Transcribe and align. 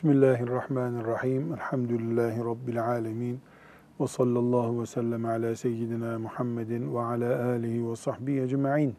Bismillahirrahmanirrahim. 0.00 1.52
Elhamdülillahi 1.52 2.38
Rabbil 2.44 2.84
alemin. 2.84 3.40
Ve 4.00 4.06
sallallahu 4.06 4.80
ve 4.82 4.86
sellem 4.86 5.24
ala 5.24 5.56
seyyidina 5.56 6.18
Muhammedin 6.18 6.94
ve 6.94 7.00
ala 7.00 7.44
alihi 7.44 7.90
ve 7.90 7.96
sahbihi 7.96 8.40
ecma'in. 8.40 8.94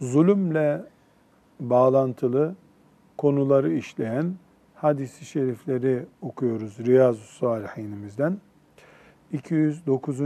Zulümle 0.00 0.82
bağlantılı 1.60 2.54
konuları 3.18 3.72
işleyen 3.72 4.34
hadis-i 4.74 5.24
şerifleri 5.24 6.06
okuyoruz 6.22 6.78
Riyazu 6.78 7.24
Salihinimizden. 7.24 8.38
209. 9.32 10.20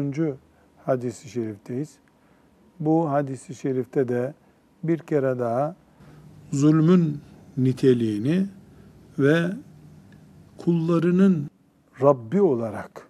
hadis-i 0.84 1.28
şerifteyiz. 1.28 1.98
Bu 2.80 3.10
hadis-i 3.10 3.54
şerifte 3.54 4.08
de 4.08 4.34
bir 4.82 4.98
kere 4.98 5.38
daha 5.38 5.76
zulmün 6.52 7.20
niteliğini 7.56 8.46
ve 9.18 9.50
kullarının 10.58 11.50
Rabbi 12.02 12.42
olarak 12.42 13.08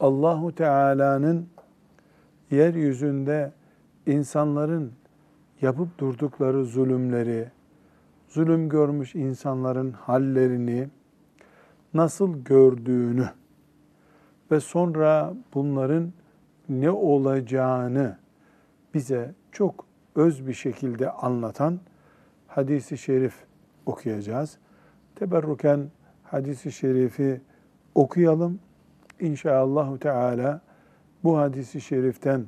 Allahu 0.00 0.54
Teala'nın 0.54 1.48
yeryüzünde 2.50 3.52
insanların 4.06 4.92
yapıp 5.60 5.98
durdukları 5.98 6.64
zulümleri, 6.64 7.50
zulüm 8.28 8.68
görmüş 8.68 9.14
insanların 9.14 9.92
hallerini 9.92 10.88
nasıl 11.94 12.44
gördüğünü 12.44 13.28
ve 14.50 14.60
sonra 14.60 15.34
bunların 15.54 16.12
ne 16.68 16.90
olacağını 16.90 18.18
bize 18.94 19.34
çok 19.52 19.86
öz 20.14 20.46
bir 20.46 20.52
şekilde 20.52 21.10
anlatan 21.10 21.80
hadisi 22.46 22.98
şerif 22.98 23.34
okuyacağız. 23.86 24.58
Teberruken 25.16 25.90
hadisi 26.22 26.72
şerifi 26.72 27.40
okuyalım. 27.94 28.58
İnşallah 29.20 29.98
Teala 29.98 30.60
bu 31.24 31.38
hadisi 31.38 31.80
şeriften 31.80 32.44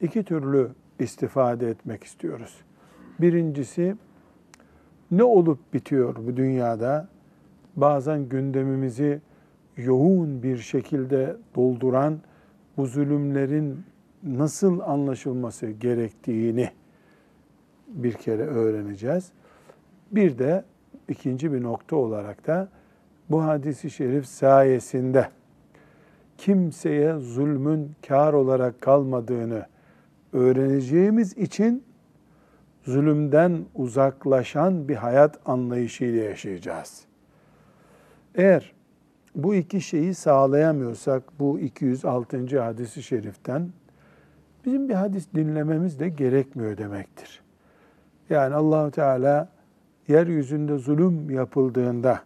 iki 0.00 0.24
türlü 0.24 0.70
istifade 0.98 1.68
etmek 1.68 2.04
istiyoruz. 2.04 2.56
Birincisi 3.20 3.96
ne 5.10 5.22
olup 5.22 5.74
bitiyor 5.74 6.16
bu 6.16 6.36
dünyada? 6.36 7.08
Bazen 7.76 8.28
gündemimizi 8.28 9.20
yoğun 9.76 10.42
bir 10.42 10.58
şekilde 10.58 11.36
dolduran 11.54 12.20
bu 12.76 12.86
zulümlerin 12.86 13.84
nasıl 14.22 14.80
anlaşılması 14.80 15.66
gerektiğini 15.66 16.70
bir 17.88 18.12
kere 18.12 18.42
öğreneceğiz. 18.42 19.32
Bir 20.12 20.38
de 20.38 20.64
ikinci 21.10 21.52
bir 21.52 21.62
nokta 21.62 21.96
olarak 21.96 22.46
da 22.46 22.68
bu 23.30 23.44
hadisi 23.44 23.90
şerif 23.90 24.26
sayesinde 24.26 25.28
kimseye 26.38 27.18
zulmün 27.18 27.92
kar 28.08 28.32
olarak 28.32 28.80
kalmadığını 28.80 29.66
öğreneceğimiz 30.32 31.38
için 31.38 31.84
zulümden 32.82 33.64
uzaklaşan 33.74 34.88
bir 34.88 34.96
hayat 34.96 35.38
anlayışıyla 35.46 36.22
yaşayacağız. 36.22 37.04
Eğer 38.34 38.72
bu 39.34 39.54
iki 39.54 39.80
şeyi 39.80 40.14
sağlayamıyorsak 40.14 41.22
bu 41.38 41.60
206. 41.60 42.60
hadisi 42.60 43.02
şeriften 43.02 43.70
bizim 44.64 44.88
bir 44.88 44.94
hadis 44.94 45.26
dinlememiz 45.34 46.00
de 46.00 46.08
gerekmiyor 46.08 46.76
demektir. 46.76 47.42
Yani 48.30 48.54
Allahu 48.54 48.90
Teala 48.90 49.48
yeryüzünde 50.10 50.78
zulüm 50.78 51.30
yapıldığında 51.30 52.20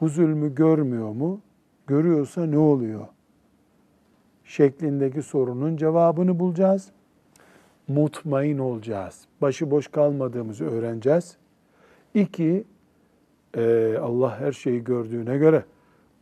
bu 0.00 0.08
zulmü 0.08 0.54
görmüyor 0.54 1.12
mu? 1.12 1.40
Görüyorsa 1.86 2.46
ne 2.46 2.58
oluyor? 2.58 3.06
Şeklindeki 4.44 5.22
sorunun 5.22 5.76
cevabını 5.76 6.38
bulacağız. 6.38 6.88
Mutmain 7.88 8.58
olacağız. 8.58 9.20
Başıboş 9.42 9.88
kalmadığımızı 9.88 10.64
öğreneceğiz. 10.64 11.36
İki, 12.14 12.64
e, 13.56 13.94
Allah 14.02 14.40
her 14.40 14.52
şeyi 14.52 14.84
gördüğüne 14.84 15.36
göre, 15.36 15.64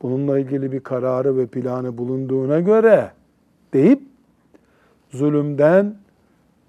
bununla 0.03 0.39
ilgili 0.39 0.73
bir 0.73 0.81
kararı 0.81 1.37
ve 1.37 1.47
planı 1.47 1.99
bulunduğuna 1.99 2.61
göre 2.61 3.13
deyip 3.73 4.03
zulümden, 5.11 5.97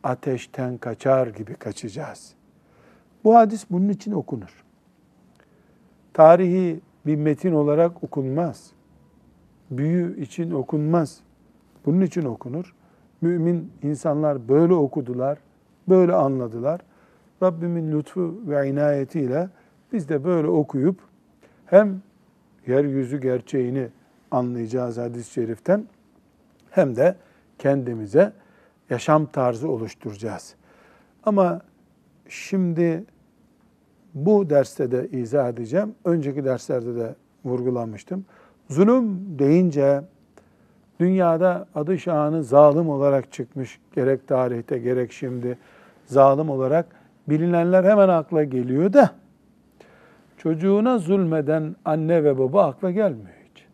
ateşten 0.03 0.77
kaçar 0.77 1.27
gibi 1.27 1.55
kaçacağız. 1.55 2.36
Bu 3.27 3.35
hadis 3.35 3.65
bunun 3.71 3.89
için 3.89 4.11
okunur. 4.11 4.63
Tarihi 6.13 6.79
bir 7.05 7.15
metin 7.15 7.51
olarak 7.51 8.03
okunmaz. 8.03 8.71
Büyü 9.71 10.21
için 10.21 10.51
okunmaz. 10.51 11.19
Bunun 11.85 12.01
için 12.01 12.25
okunur. 12.25 12.75
Mümin 13.21 13.71
insanlar 13.83 14.47
böyle 14.47 14.73
okudular, 14.73 15.37
böyle 15.89 16.13
anladılar. 16.13 16.81
Rabbimin 17.43 17.91
lütfu 17.91 18.41
ve 18.47 18.69
inayetiyle 18.69 19.49
biz 19.93 20.09
de 20.09 20.23
böyle 20.23 20.47
okuyup 20.47 20.99
hem 21.65 22.01
yeryüzü 22.67 23.21
gerçeğini 23.21 23.87
anlayacağız 24.31 24.97
hadis-i 24.97 25.31
şeriften 25.31 25.85
hem 26.69 26.95
de 26.95 27.15
kendimize 27.59 28.33
yaşam 28.89 29.25
tarzı 29.25 29.69
oluşturacağız. 29.69 30.55
Ama 31.23 31.61
şimdi 32.29 33.05
bu 34.25 34.49
derste 34.49 34.91
de 34.91 35.07
izah 35.11 35.49
edeceğim. 35.49 35.95
Önceki 36.05 36.45
derslerde 36.45 36.95
de 36.95 37.15
vurgulamıştım. 37.45 38.25
Zulüm 38.69 39.39
deyince 39.39 40.01
dünyada 40.99 41.67
adı 41.75 41.99
şanı 41.99 42.43
zalim 42.43 42.89
olarak 42.89 43.31
çıkmış 43.31 43.79
gerek 43.95 44.27
tarihte 44.27 44.77
gerek 44.77 45.11
şimdi 45.11 45.57
zalim 46.05 46.49
olarak 46.49 46.85
bilinenler 47.29 47.83
hemen 47.83 48.09
akla 48.09 48.43
geliyor 48.43 48.93
da 48.93 49.11
çocuğuna 50.37 50.97
zulmeden 50.97 51.75
anne 51.85 52.23
ve 52.23 52.37
baba 52.37 52.65
akla 52.65 52.91
gelmiyor 52.91 53.37
hiç. 53.49 53.65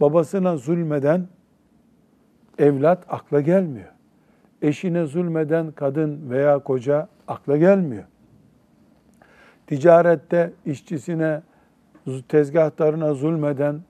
Babasına 0.00 0.56
zulmeden 0.56 1.28
evlat 2.58 3.04
akla 3.08 3.40
gelmiyor. 3.40 3.88
Eşine 4.62 5.06
zulmeden 5.06 5.72
kadın 5.72 6.30
veya 6.30 6.58
koca 6.58 7.08
akla 7.28 7.56
gelmiyor. 7.56 8.04
Ticarette 9.70 10.52
işçisine, 10.66 11.42
tezgahtarına 12.28 13.14
zulmeden 13.14 13.80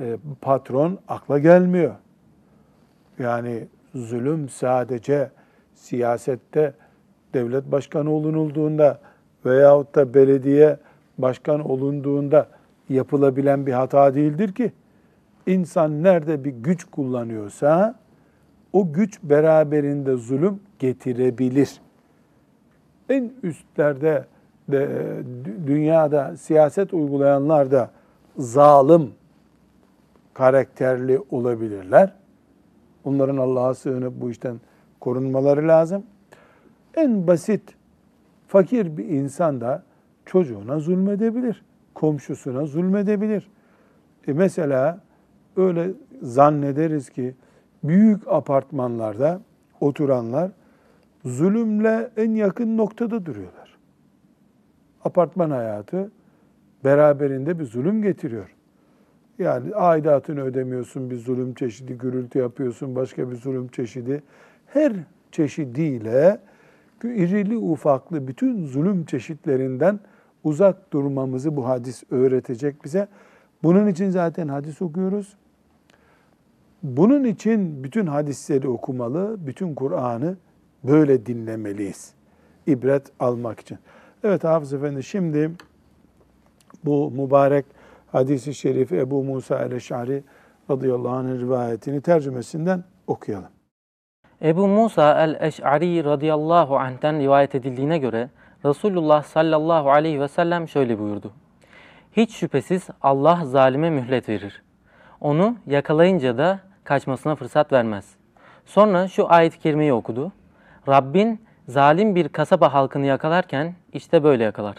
e, 0.00 0.16
patron 0.40 0.98
akla 1.08 1.38
gelmiyor. 1.38 1.94
Yani 3.18 3.66
zulüm 3.94 4.48
sadece 4.48 5.30
siyasette 5.74 6.74
devlet 7.34 7.72
başkanı 7.72 8.10
olunulduğunda 8.10 8.98
veyahut 9.46 9.94
da 9.94 10.14
belediye 10.14 10.76
başkan 11.18 11.70
olunduğunda 11.70 12.48
yapılabilen 12.88 13.66
bir 13.66 13.72
hata 13.72 14.14
değildir 14.14 14.54
ki. 14.54 14.72
İnsan 15.46 16.02
nerede 16.02 16.44
bir 16.44 16.50
güç 16.50 16.84
kullanıyorsa 16.84 17.94
o 18.72 18.92
güç 18.92 19.18
beraberinde 19.22 20.16
zulüm 20.16 20.60
getirebilir. 20.78 21.80
En 23.08 23.32
üstlerde 23.42 24.00
de, 24.00 24.31
dünyada 25.66 26.36
siyaset 26.36 26.94
uygulayanlar 26.94 27.70
da 27.70 27.90
zalim 28.38 29.10
karakterli 30.34 31.20
olabilirler. 31.30 32.12
Onların 33.04 33.36
Allah'a 33.36 33.74
sığınıp 33.74 34.20
bu 34.20 34.30
işten 34.30 34.60
korunmaları 35.00 35.68
lazım. 35.68 36.02
En 36.94 37.26
basit 37.26 37.62
fakir 38.48 38.96
bir 38.96 39.04
insan 39.04 39.60
da 39.60 39.82
çocuğuna 40.26 40.78
zulmedebilir, 40.78 41.64
komşusuna 41.94 42.66
zulmedebilir. 42.66 43.50
E 44.28 44.32
mesela 44.32 45.00
öyle 45.56 45.90
zannederiz 46.22 47.10
ki 47.10 47.34
büyük 47.84 48.28
apartmanlarda 48.28 49.40
oturanlar 49.80 50.50
zulümle 51.24 52.10
en 52.16 52.34
yakın 52.34 52.76
noktada 52.76 53.26
duruyorlar. 53.26 53.61
Apartman 55.04 55.50
hayatı 55.50 56.10
beraberinde 56.84 57.58
bir 57.58 57.64
zulüm 57.64 58.02
getiriyor. 58.02 58.54
Yani 59.38 59.74
aidatını 59.74 60.40
ödemiyorsun 60.42 61.10
bir 61.10 61.16
zulüm 61.16 61.54
çeşidi, 61.54 61.98
gürültü 61.98 62.38
yapıyorsun 62.38 62.96
başka 62.96 63.30
bir 63.30 63.36
zulüm 63.36 63.68
çeşidi. 63.68 64.22
Her 64.66 64.92
çeşidiyle 65.32 66.40
irili 67.04 67.56
ufaklı 67.56 68.28
bütün 68.28 68.66
zulüm 68.66 69.04
çeşitlerinden 69.04 70.00
uzak 70.44 70.92
durmamızı 70.92 71.56
bu 71.56 71.68
hadis 71.68 72.02
öğretecek 72.10 72.84
bize. 72.84 73.08
Bunun 73.62 73.86
için 73.86 74.10
zaten 74.10 74.48
hadis 74.48 74.82
okuyoruz. 74.82 75.36
Bunun 76.82 77.24
için 77.24 77.84
bütün 77.84 78.06
hadisleri 78.06 78.68
okumalı, 78.68 79.36
bütün 79.46 79.74
Kur'an'ı 79.74 80.36
böyle 80.84 81.26
dinlemeliyiz. 81.26 82.12
İbret 82.66 83.02
almak 83.20 83.60
için. 83.60 83.78
Evet 84.24 84.44
Hafız 84.44 84.72
Efendi 84.72 85.02
şimdi 85.02 85.50
bu 86.84 87.10
mübarek 87.10 87.64
hadisi 88.12 88.54
şerifi 88.54 88.96
Ebu 88.96 89.24
Musa 89.24 89.62
el-Eş'ari 89.62 90.24
radıyallahu 90.70 91.14
anh'ın 91.14 91.40
rivayetini 91.40 92.00
tercümesinden 92.00 92.84
okuyalım. 93.06 93.50
Ebu 94.42 94.68
Musa 94.68 95.24
el-Eş'ari 95.24 96.04
radıyallahu 96.04 96.76
anh'ten 96.76 97.20
rivayet 97.20 97.54
edildiğine 97.54 97.98
göre 97.98 98.30
Resulullah 98.64 99.22
sallallahu 99.22 99.90
aleyhi 99.90 100.20
ve 100.20 100.28
sellem 100.28 100.68
şöyle 100.68 100.98
buyurdu. 100.98 101.32
Hiç 102.12 102.34
şüphesiz 102.34 102.88
Allah 103.02 103.44
zalime 103.44 103.90
mühlet 103.90 104.28
verir. 104.28 104.62
Onu 105.20 105.56
yakalayınca 105.66 106.38
da 106.38 106.60
kaçmasına 106.84 107.34
fırsat 107.34 107.72
vermez. 107.72 108.16
Sonra 108.66 109.08
şu 109.08 109.32
ayet-i 109.32 109.58
kerimeyi 109.58 109.92
okudu. 109.92 110.32
Rabbin 110.88 111.40
zalim 111.68 112.14
bir 112.14 112.28
kasaba 112.28 112.72
halkını 112.72 113.06
yakalarken 113.06 113.74
işte 113.92 114.24
böyle 114.24 114.44
yakalar. 114.44 114.76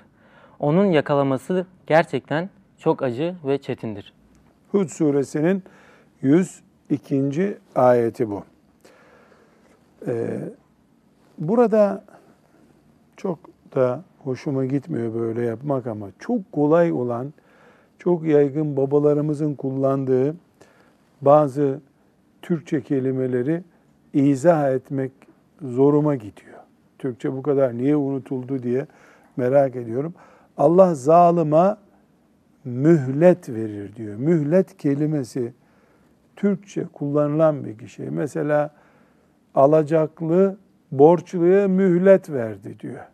Onun 0.60 0.86
yakalaması 0.86 1.66
gerçekten 1.88 2.50
çok 2.78 3.04
acı 3.04 3.36
ve 3.46 3.58
çetindir. 3.58 4.14
Hud 4.72 4.88
suresinin 4.88 5.64
102. 6.22 7.58
ayeti 7.76 8.30
bu. 8.30 8.44
Ee, 10.08 10.40
burada 11.38 12.04
çok 13.18 13.40
da 13.76 14.04
hoşuma 14.24 14.66
gitmiyor 14.66 15.14
böyle 15.14 15.46
yapmak 15.46 15.88
ama 15.88 16.08
çok 16.20 16.52
kolay 16.52 16.92
olan, 16.92 17.34
çok 18.00 18.24
yaygın 18.24 18.78
babalarımızın 18.78 19.56
kullandığı 19.56 20.36
bazı 21.22 21.80
Türkçe 22.42 22.82
kelimeleri 22.82 23.64
izah 24.14 24.72
etmek 24.72 25.12
zoruma 25.62 26.16
gidiyor. 26.16 26.63
Türkçe 27.04 27.34
bu 27.34 27.42
kadar 27.42 27.78
niye 27.78 27.96
unutuldu 27.96 28.64
diye 28.64 28.88
merak 29.38 29.76
ediyorum. 29.76 30.14
Allah 30.58 30.96
zalıma 30.96 31.78
mühlet 32.66 33.50
verir 33.50 33.96
diyor. 33.96 34.16
Mühlet 34.16 34.78
kelimesi 34.78 35.54
Türkçe 36.36 36.86
kullanılan 36.94 37.66
bir 37.66 37.88
şey. 37.88 38.10
Mesela 38.10 38.70
alacaklı 39.56 40.58
borçluya 40.92 41.68
mühlet 41.68 42.30
verdi 42.30 42.80
diyor. 42.80 43.06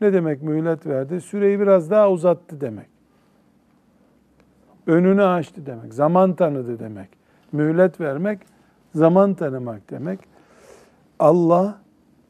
Ne 0.00 0.12
demek 0.12 0.42
mühlet 0.42 0.86
verdi? 0.86 1.20
Süreyi 1.20 1.60
biraz 1.60 1.90
daha 1.90 2.10
uzattı 2.10 2.60
demek. 2.60 2.88
Önünü 4.86 5.22
açtı 5.22 5.66
demek. 5.66 5.94
Zaman 5.94 6.34
tanıdı 6.34 6.78
demek. 6.78 7.08
Mühlet 7.52 8.00
vermek 8.00 8.38
zaman 8.94 9.34
tanımak 9.34 9.90
demek. 9.90 10.20
Allah 11.18 11.83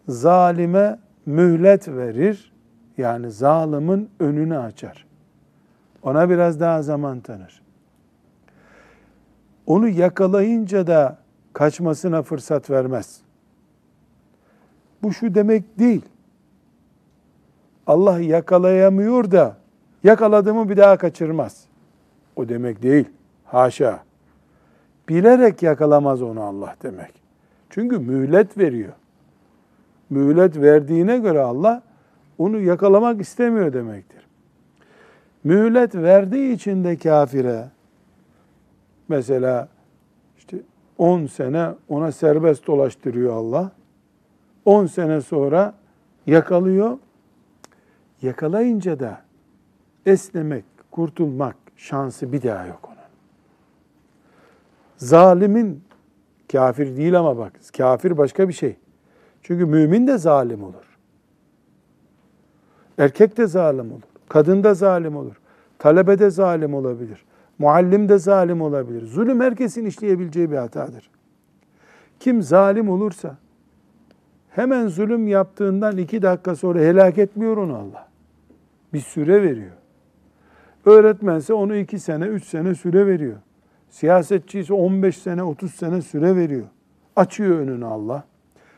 zalime 0.08 0.98
mühlet 1.26 1.88
verir. 1.88 2.52
Yani 2.98 3.30
zalimin 3.30 4.10
önünü 4.20 4.58
açar. 4.58 5.06
Ona 6.02 6.30
biraz 6.30 6.60
daha 6.60 6.82
zaman 6.82 7.20
tanır. 7.20 7.62
Onu 9.66 9.88
yakalayınca 9.88 10.86
da 10.86 11.18
kaçmasına 11.52 12.22
fırsat 12.22 12.70
vermez. 12.70 13.20
Bu 15.02 15.12
şu 15.12 15.34
demek 15.34 15.78
değil. 15.78 16.02
Allah 17.86 18.20
yakalayamıyor 18.20 19.30
da 19.30 19.56
yakaladığımı 20.04 20.68
bir 20.68 20.76
daha 20.76 20.96
kaçırmaz. 20.96 21.64
O 22.36 22.48
demek 22.48 22.82
değil. 22.82 23.08
Haşa. 23.44 24.02
Bilerek 25.08 25.62
yakalamaz 25.62 26.22
onu 26.22 26.42
Allah 26.42 26.74
demek. 26.82 27.12
Çünkü 27.70 27.98
mühlet 27.98 28.58
veriyor. 28.58 28.92
Mühlet 30.10 30.60
verdiğine 30.60 31.18
göre 31.18 31.40
Allah 31.40 31.82
onu 32.38 32.60
yakalamak 32.60 33.20
istemiyor 33.20 33.72
demektir. 33.72 34.26
Mühlet 35.44 35.94
verdiği 35.94 36.52
için 36.52 36.84
de 36.84 36.96
kafire 36.96 37.68
mesela 39.08 39.68
işte 40.38 40.56
10 40.98 41.26
sene 41.26 41.68
ona 41.88 42.12
serbest 42.12 42.66
dolaştırıyor 42.66 43.32
Allah. 43.32 43.72
10 44.64 44.86
sene 44.86 45.20
sonra 45.20 45.74
yakalıyor. 46.26 46.98
Yakalayınca 48.22 49.00
da 49.00 49.20
esnemek, 50.06 50.64
kurtulmak 50.90 51.56
şansı 51.76 52.32
bir 52.32 52.42
daha 52.42 52.66
yok 52.66 52.80
onun. 52.84 52.96
Zalimin 54.96 55.84
kafir 56.52 56.96
değil 56.96 57.18
ama 57.18 57.38
bak 57.38 57.52
kafir 57.76 58.18
başka 58.18 58.48
bir 58.48 58.52
şey. 58.52 58.76
Çünkü 59.44 59.66
mümin 59.66 60.06
de 60.06 60.18
zalim 60.18 60.64
olur. 60.64 60.98
Erkek 62.98 63.36
de 63.36 63.46
zalim 63.46 63.92
olur. 63.92 64.02
Kadın 64.28 64.64
da 64.64 64.74
zalim 64.74 65.16
olur. 65.16 65.40
Talebe 65.78 66.18
de 66.18 66.30
zalim 66.30 66.74
olabilir. 66.74 67.24
Muallim 67.58 68.08
de 68.08 68.18
zalim 68.18 68.62
olabilir. 68.62 69.06
Zulüm 69.06 69.40
herkesin 69.40 69.84
işleyebileceği 69.84 70.50
bir 70.50 70.56
hatadır. 70.56 71.10
Kim 72.20 72.42
zalim 72.42 72.88
olursa 72.88 73.36
hemen 74.50 74.88
zulüm 74.88 75.28
yaptığından 75.28 75.96
iki 75.96 76.22
dakika 76.22 76.56
sonra 76.56 76.78
helak 76.78 77.18
etmiyor 77.18 77.56
onu 77.56 77.76
Allah. 77.76 78.08
Bir 78.92 79.00
süre 79.00 79.42
veriyor. 79.42 79.72
Öğretmense 80.86 81.54
onu 81.54 81.76
iki 81.76 81.98
sene, 81.98 82.24
üç 82.24 82.44
sene 82.44 82.74
süre 82.74 83.06
veriyor. 83.06 83.36
Siyasetçi 83.90 84.60
ise 84.60 84.74
15 84.74 85.18
sene, 85.18 85.42
30 85.42 85.74
sene 85.74 86.02
süre 86.02 86.36
veriyor. 86.36 86.66
Açıyor 87.16 87.58
önünü 87.58 87.86
Allah. 87.86 88.24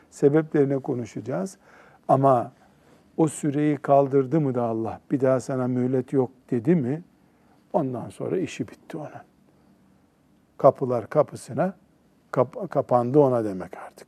Sebeplerine 0.09 0.79
konuşacağız. 0.79 1.57
Ama 2.07 2.51
o 3.17 3.27
süreyi 3.27 3.77
kaldırdı 3.77 4.41
mı 4.41 4.55
da 4.55 4.63
Allah 4.63 4.99
bir 5.11 5.21
daha 5.21 5.39
sana 5.39 5.67
mühlet 5.67 6.13
yok 6.13 6.31
dedi 6.51 6.75
mi 6.75 7.03
ondan 7.73 8.09
sonra 8.09 8.37
işi 8.37 8.67
bitti 8.67 8.97
onun. 8.97 9.23
Kapılar 10.57 11.09
kapısına 11.09 11.73
kap, 12.31 12.71
kapandı 12.71 13.19
ona 13.19 13.43
demek 13.43 13.77
artık. 13.77 14.07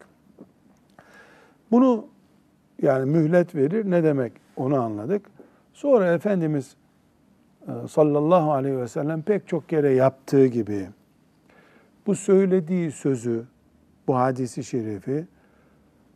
Bunu 1.72 2.06
yani 2.82 3.06
mühlet 3.06 3.56
verir 3.56 3.92
ne 3.92 4.04
demek 4.04 4.34
onu 4.56 4.82
anladık. 4.82 5.26
Sonra 5.74 6.14
Efendimiz 6.14 6.76
e, 7.68 7.88
sallallahu 7.88 8.52
aleyhi 8.52 8.78
ve 8.78 8.88
sellem 8.88 9.22
pek 9.22 9.48
çok 9.48 9.70
kere 9.70 9.94
yaptığı 9.94 10.46
gibi 10.46 10.88
bu 12.08 12.16
söylediği 12.16 12.92
sözü, 12.92 13.46
bu 14.08 14.16
hadisi 14.16 14.64
şerifi 14.64 15.28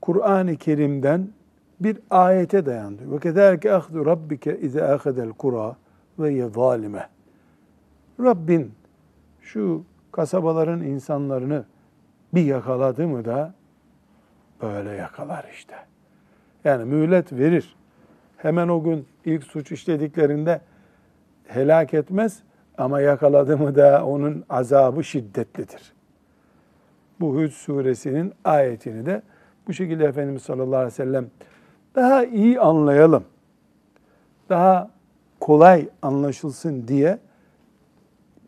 Kur'an-ı 0.03 0.55
Kerim'den 0.55 1.29
bir 1.79 1.97
ayete 2.09 2.65
dayandı. 2.65 3.11
Ve 3.11 3.19
kederke 3.19 3.73
ahdu 3.73 4.05
rabbike 4.05 4.59
ize 4.59 4.83
ahadel 4.83 5.29
kura 5.29 5.75
ve 6.19 6.33
ye 6.33 6.49
zalime. 6.49 7.09
Rabbin 8.19 8.71
şu 9.41 9.83
kasabaların 10.11 10.81
insanlarını 10.81 11.65
bir 12.33 12.45
yakaladı 12.45 13.07
mı 13.07 13.25
da 13.25 13.53
böyle 14.61 14.91
yakalar 14.91 15.45
işte. 15.53 15.75
Yani 16.63 16.85
mühlet 16.85 17.33
verir. 17.33 17.75
Hemen 18.37 18.67
o 18.67 18.83
gün 18.83 19.07
ilk 19.25 19.43
suç 19.43 19.71
işlediklerinde 19.71 20.61
helak 21.47 21.93
etmez 21.93 22.43
ama 22.77 23.01
yakaladı 23.01 23.57
mı 23.57 23.75
da 23.75 24.05
onun 24.05 24.43
azabı 24.49 25.03
şiddetlidir. 25.03 25.93
Bu 27.19 27.35
Hud 27.35 27.49
suresinin 27.49 28.33
ayetini 28.43 29.05
de 29.05 29.21
bu 29.67 29.73
şekilde 29.73 30.05
Efendimiz 30.05 30.41
sallallahu 30.41 30.75
aleyhi 30.75 30.93
ve 30.93 30.95
sellem 30.95 31.27
daha 31.95 32.25
iyi 32.25 32.59
anlayalım, 32.59 33.23
daha 34.49 34.89
kolay 35.39 35.89
anlaşılsın 36.01 36.87
diye 36.87 37.19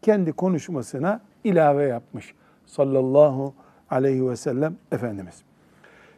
kendi 0.02 0.32
konuşmasına 0.32 1.22
ilave 1.44 1.84
yapmış 1.84 2.34
sallallahu 2.66 3.54
aleyhi 3.90 4.30
ve 4.30 4.36
sellem 4.36 4.76
Efendimiz. 4.92 5.44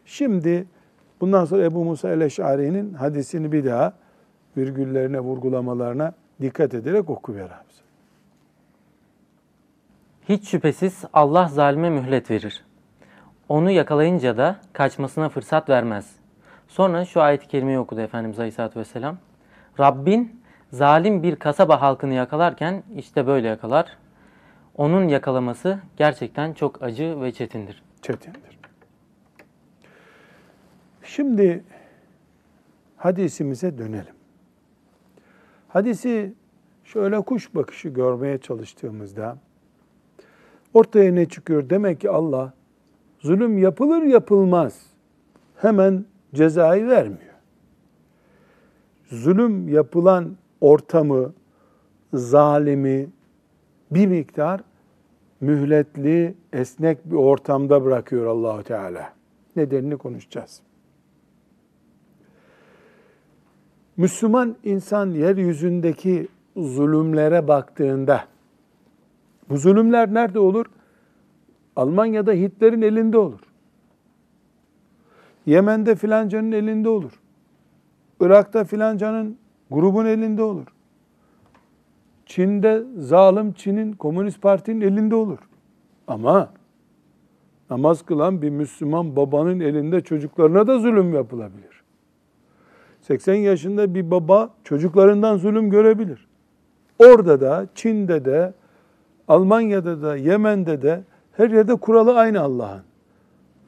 Şimdi 0.06 0.68
bundan 1.22 1.46
sonra 1.46 1.64
Ebu 1.64 1.84
Musa 1.86 2.10
el-Eş'ari'nin 2.10 2.94
hadisini 2.94 3.52
bir 3.52 3.66
daha 3.66 3.94
virgüllerine, 4.58 5.20
vurgulamalarına 5.20 6.14
dikkat 6.42 6.74
ederek 6.74 7.10
okuver 7.10 7.46
abi. 7.46 7.68
Hiç 10.30 10.50
şüphesiz 10.50 11.04
Allah 11.14 11.48
zalime 11.48 11.90
mühlet 11.90 12.32
verir. 12.32 12.67
Onu 13.50 13.72
yakalayınca 13.72 14.38
da 14.38 14.60
kaçmasına 14.74 15.30
fırsat 15.30 15.70
vermez. 15.70 16.16
Sonra 16.68 17.06
şu 17.06 17.22
ayet-i 17.22 17.48
kerimeyi 17.48 17.80
okudu 17.80 18.02
Efendimiz 18.02 18.40
Aleyhisselatü 18.40 18.80
Vesselam. 18.80 19.18
Rabbin 19.80 20.42
zalim 20.72 21.24
bir 21.24 21.36
kasaba 21.36 21.82
halkını 21.82 22.14
yakalarken 22.14 22.84
işte 22.96 23.28
böyle 23.28 23.48
yakalar. 23.48 23.98
Onun 24.76 25.08
yakalaması 25.08 25.80
gerçekten 25.98 26.54
çok 26.54 26.84
acı 26.84 27.22
ve 27.22 27.32
çetindir. 27.32 27.84
Çetindir. 28.02 28.60
Şimdi 31.04 31.64
hadisimize 32.98 33.78
dönelim. 33.78 34.16
Hadisi 35.68 36.34
şöyle 36.84 37.22
kuş 37.22 37.56
bakışı 37.56 37.90
görmeye 37.90 38.38
çalıştığımızda 38.38 39.38
ortaya 40.74 41.12
ne 41.12 41.30
çıkıyor? 41.30 41.70
Demek 41.70 42.02
ki 42.02 42.10
Allah 42.10 42.54
zulüm 43.20 43.58
yapılır 43.58 44.02
yapılmaz 44.02 44.86
hemen 45.56 46.06
cezayı 46.34 46.88
vermiyor. 46.88 47.34
Zulüm 49.06 49.70
yapılan 49.70 50.38
ortamı 50.62 51.34
zalimi 52.14 53.10
bir 53.92 54.08
miktar 54.08 54.62
mühletli, 55.42 56.36
esnek 56.54 57.06
bir 57.06 57.16
ortamda 57.16 57.86
bırakıyor 57.86 58.26
Allahu 58.26 58.64
Teala. 58.64 59.14
Nedenini 59.56 59.98
konuşacağız. 59.98 60.62
Müslüman 63.98 64.56
insan 64.64 65.12
yeryüzündeki 65.12 66.28
zulümlere 66.58 67.48
baktığında 67.48 68.24
bu 69.50 69.58
zulümler 69.58 70.14
nerede 70.14 70.40
olur? 70.40 70.66
Almanya'da 71.78 72.32
Hitler'in 72.32 72.82
elinde 72.82 73.18
olur. 73.18 73.40
Yemen'de 75.46 75.96
filancanın 75.96 76.52
elinde 76.52 76.90
olur. 76.90 77.12
Irak'ta 78.20 78.64
filancanın 78.64 79.38
grubun 79.72 80.06
elinde 80.06 80.44
olur. 80.44 80.68
Çin'de 82.26 82.84
zalim 82.98 83.54
Çin'in 83.54 83.94
Komünist 83.94 84.42
Parti'nin 84.42 84.82
elinde 84.82 85.16
olur. 85.16 85.40
Ama 86.08 86.50
namaz 87.70 88.02
kılan 88.02 88.42
bir 88.42 88.50
Müslüman 88.50 89.16
babanın 89.16 89.60
elinde 89.60 90.02
çocuklarına 90.02 90.68
da 90.68 90.80
zulüm 90.80 91.14
yapılabilir. 91.14 91.84
80 93.02 93.36
yaşında 93.36 93.96
bir 93.96 94.12
baba 94.12 94.50
çocuklarından 94.64 95.38
zulüm 95.38 95.70
görebilir. 95.70 96.28
Orada 97.00 97.42
da, 97.42 97.68
Çin'de 97.76 98.26
de, 98.26 98.54
Almanya'da 99.28 100.02
da, 100.02 100.16
Yemen'de 100.16 100.82
de 100.82 101.04
her 101.38 101.50
yerde 101.50 101.76
kuralı 101.76 102.18
aynı 102.18 102.42
Allah'ın. 102.42 102.84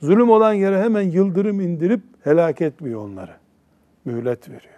Zulüm 0.02 0.30
olan 0.30 0.54
yere 0.54 0.82
hemen 0.82 1.02
yıldırım 1.02 1.62
indirip 1.62 2.02
helak 2.24 2.62
etmiyor 2.62 3.02
onları. 3.02 3.32
Mühlet 4.06 4.50
veriyor. 4.50 4.74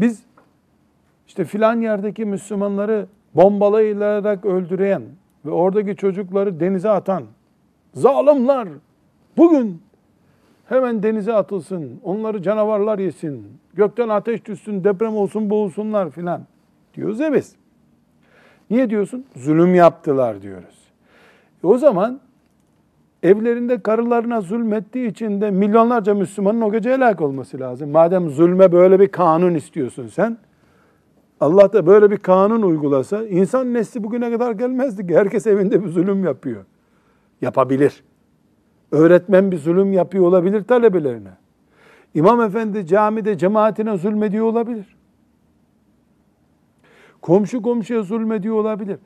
Biz 0.00 0.22
işte 1.26 1.44
filan 1.44 1.80
yerdeki 1.80 2.24
Müslümanları 2.24 3.06
bombalayarak 3.34 4.44
öldüren 4.44 5.02
ve 5.44 5.50
oradaki 5.50 5.96
çocukları 5.96 6.60
denize 6.60 6.90
atan 6.90 7.24
zalimler 7.94 8.68
bugün 9.36 9.82
hemen 10.68 11.02
denize 11.02 11.32
atılsın, 11.32 12.00
onları 12.02 12.42
canavarlar 12.42 12.98
yesin, 12.98 13.46
gökten 13.74 14.08
ateş 14.08 14.46
düşsün, 14.46 14.84
deprem 14.84 15.16
olsun, 15.16 15.50
boğulsunlar 15.50 16.10
filan 16.10 16.42
diyoruz 16.94 17.20
ya 17.20 17.32
biz. 17.32 17.56
Niye 18.70 18.90
diyorsun? 18.90 19.24
Zulüm 19.36 19.74
yaptılar 19.74 20.42
diyoruz. 20.42 20.78
E 21.64 21.66
o 21.66 21.78
zaman 21.78 22.20
evlerinde 23.22 23.80
karılarına 23.82 24.40
zulmettiği 24.40 25.10
için 25.10 25.40
de 25.40 25.50
milyonlarca 25.50 26.14
Müslümanın 26.14 26.60
o 26.60 26.72
gece 26.72 26.90
helak 26.90 27.20
olması 27.20 27.60
lazım. 27.60 27.90
Madem 27.90 28.30
zulme 28.30 28.72
böyle 28.72 29.00
bir 29.00 29.08
kanun 29.08 29.54
istiyorsun 29.54 30.06
sen, 30.06 30.38
Allah 31.40 31.72
da 31.72 31.86
böyle 31.86 32.10
bir 32.10 32.16
kanun 32.16 32.62
uygulasa 32.62 33.24
insan 33.24 33.74
nesli 33.74 34.04
bugüne 34.04 34.30
kadar 34.30 34.52
gelmezdi 34.52 35.06
ki. 35.06 35.16
Herkes 35.16 35.46
evinde 35.46 35.84
bir 35.84 35.88
zulüm 35.88 36.24
yapıyor. 36.24 36.64
Yapabilir. 37.40 38.04
Öğretmen 38.92 39.50
bir 39.50 39.58
zulüm 39.58 39.92
yapıyor 39.92 40.24
olabilir 40.24 40.64
talebelerine. 40.64 41.30
İmam 42.14 42.40
efendi 42.40 42.86
camide 42.86 43.38
cemaatine 43.38 43.98
zulmediyor 43.98 44.46
olabilir. 44.46 44.97
Komşu 47.22 47.62
komşuya 47.62 48.02
zulmediyor 48.02 48.56
olabilir. 48.56 48.98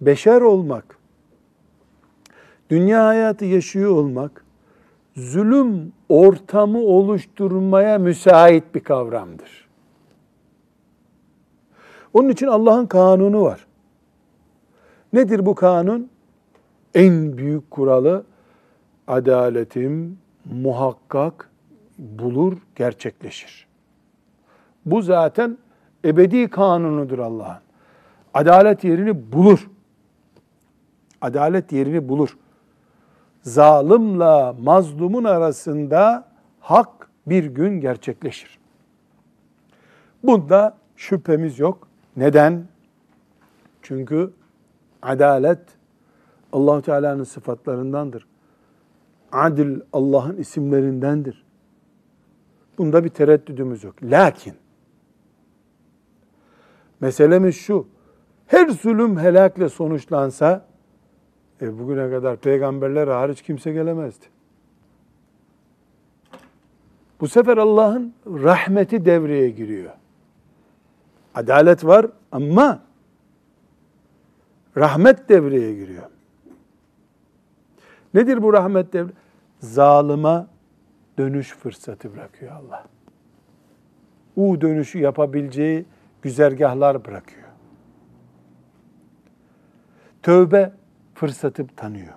Beşer 0.00 0.40
olmak, 0.40 0.98
dünya 2.70 3.06
hayatı 3.06 3.44
yaşıyor 3.44 3.90
olmak, 3.90 4.44
zulüm 5.16 5.92
ortamı 6.08 6.78
oluşturmaya 6.78 7.98
müsait 7.98 8.74
bir 8.74 8.80
kavramdır. 8.80 9.68
Onun 12.14 12.28
için 12.28 12.46
Allah'ın 12.46 12.86
kanunu 12.86 13.42
var. 13.42 13.66
Nedir 15.12 15.46
bu 15.46 15.54
kanun? 15.54 16.10
En 16.94 17.38
büyük 17.38 17.70
kuralı 17.70 18.24
adaletim 19.06 20.18
muhakkak 20.44 21.50
bulur, 21.98 22.58
gerçekleşir. 22.76 23.66
Bu 24.86 25.02
zaten 25.02 25.58
ebedi 26.08 26.50
kanunudur 26.50 27.18
Allah'ın. 27.18 27.62
Adalet 28.34 28.84
yerini 28.84 29.32
bulur. 29.32 29.70
Adalet 31.20 31.72
yerini 31.72 32.08
bulur. 32.08 32.38
Zalimle 33.42 34.60
mazlumun 34.62 35.24
arasında 35.24 36.28
hak 36.60 37.10
bir 37.26 37.44
gün 37.44 37.80
gerçekleşir. 37.80 38.58
Bunda 40.22 40.76
şüphemiz 40.96 41.58
yok. 41.58 41.88
Neden? 42.16 42.64
Çünkü 43.82 44.30
adalet 45.02 45.60
Allahu 46.52 46.82
Teala'nın 46.82 47.24
sıfatlarındandır. 47.24 48.26
Adil 49.32 49.80
Allah'ın 49.92 50.36
isimlerindendir. 50.36 51.44
Bunda 52.78 53.04
bir 53.04 53.08
tereddüdümüz 53.08 53.84
yok. 53.84 54.02
Lakin 54.02 54.54
meselemiz 57.00 57.56
şu. 57.56 57.86
Her 58.46 58.68
zulüm 58.68 59.18
helakle 59.18 59.68
sonuçlansa 59.68 60.64
e, 61.62 61.78
bugüne 61.78 62.10
kadar 62.10 62.36
peygamberler 62.36 63.08
hariç 63.08 63.42
kimse 63.42 63.72
gelemezdi. 63.72 64.24
Bu 67.20 67.28
sefer 67.28 67.56
Allah'ın 67.56 68.14
rahmeti 68.26 69.04
devreye 69.04 69.50
giriyor. 69.50 69.92
Adalet 71.34 71.84
var 71.84 72.06
ama 72.32 72.82
rahmet 74.76 75.28
devreye 75.28 75.74
giriyor. 75.74 76.02
Nedir 78.14 78.42
bu 78.42 78.52
rahmet 78.52 78.92
devre? 78.92 79.12
Zalıma 79.60 80.46
dönüş 81.18 81.54
fırsatı 81.54 82.14
bırakıyor 82.14 82.52
Allah. 82.52 82.84
U 84.36 84.60
dönüşü 84.60 84.98
yapabileceği 84.98 85.84
güzergahlar 86.22 87.04
bırakıyor. 87.04 87.48
Tövbe 90.22 90.72
fırsatı 91.14 91.66
tanıyor. 91.76 92.14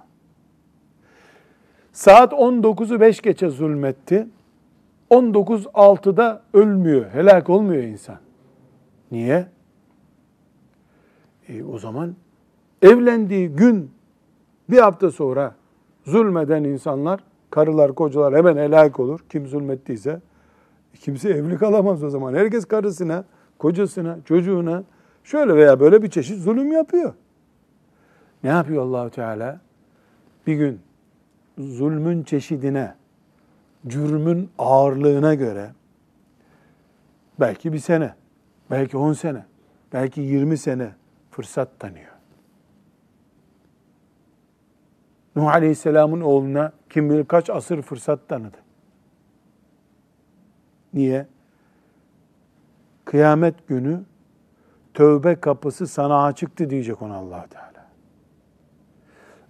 Saat 1.91 2.34
19'u 2.34 3.00
5 3.00 3.22
geçe 3.22 3.50
zulmetti. 3.50 4.27
19.6'da 5.12 6.41
ölmüyor, 6.53 7.10
helak 7.10 7.50
olmuyor 7.50 7.84
insan. 7.84 8.17
Niye? 9.12 9.48
E, 11.50 11.63
o 11.63 11.77
zaman 11.77 12.15
evlendiği 12.81 13.50
gün 13.50 13.91
bir 14.70 14.77
hafta 14.77 15.12
sonra 15.12 15.55
zulmeden 16.05 16.63
insanlar, 16.63 17.24
karılar, 17.50 17.96
kocalar 17.96 18.36
hemen 18.36 18.58
helak 18.58 19.00
olur. 19.00 19.20
Kim 19.29 19.48
zulmettiyse 19.48 20.22
kimse 21.00 21.29
evli 21.29 21.58
kalamaz 21.58 22.03
o 22.03 22.10
zaman. 22.10 22.34
Herkes 22.34 22.65
karısına, 22.65 23.24
kocasına, 23.62 24.18
çocuğuna 24.25 24.84
şöyle 25.24 25.56
veya 25.56 25.80
böyle 25.80 26.03
bir 26.03 26.10
çeşit 26.10 26.39
zulüm 26.39 26.72
yapıyor. 26.72 27.13
Ne 28.44 28.50
yapıyor 28.50 28.84
Allahu 28.84 29.10
Teala? 29.10 29.60
Bir 30.48 30.56
gün 30.56 30.82
zulmün 31.58 32.24
çeşidine, 32.24 32.96
cürmün 33.88 34.50
ağırlığına 34.58 35.34
göre 35.34 35.72
belki 37.39 37.74
bir 37.74 37.80
sene, 37.80 38.15
belki 38.72 38.98
on 38.98 39.13
sene, 39.13 39.46
belki 39.94 40.22
yirmi 40.22 40.58
sene 40.58 40.91
fırsat 41.32 41.80
tanıyor. 41.80 42.12
Nuh 45.36 45.48
Aleyhisselam'ın 45.48 46.22
oğluna 46.22 46.72
kim 46.89 47.10
bilir 47.10 47.25
kaç 47.25 47.50
asır 47.50 47.82
fırsat 47.82 48.30
tanıdı. 48.30 48.58
Niye? 50.94 51.27
Kıyamet 53.12 53.68
günü 53.68 54.03
tövbe 54.94 55.36
kapısı 55.36 55.88
sana 55.88 56.24
açıktı 56.24 56.70
diyecek 56.70 57.01
ona 57.01 57.15
allah 57.15 57.46
Teala. 57.50 57.88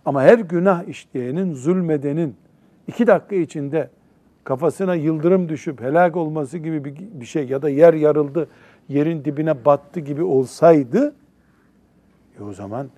Ama 0.05 0.21
her 0.21 0.39
günah 0.39 0.83
işleyenin, 0.83 1.53
zulmedenin 1.53 2.35
iki 2.87 3.07
dakika 3.07 3.35
içinde 3.35 3.89
kafasına 4.43 4.95
yıldırım 4.95 5.49
düşüp 5.49 5.81
helak 5.81 6.15
olması 6.15 6.57
gibi 6.57 6.95
bir 7.21 7.25
şey 7.25 7.47
ya 7.47 7.61
da 7.61 7.69
yer 7.69 7.93
yarıldı, 7.93 8.47
yerin 8.89 9.25
dibine 9.25 9.65
battı 9.65 9.99
gibi 9.99 10.23
olsaydı 10.23 11.15
e 12.39 12.43
o 12.43 12.53
zaman 12.53 12.89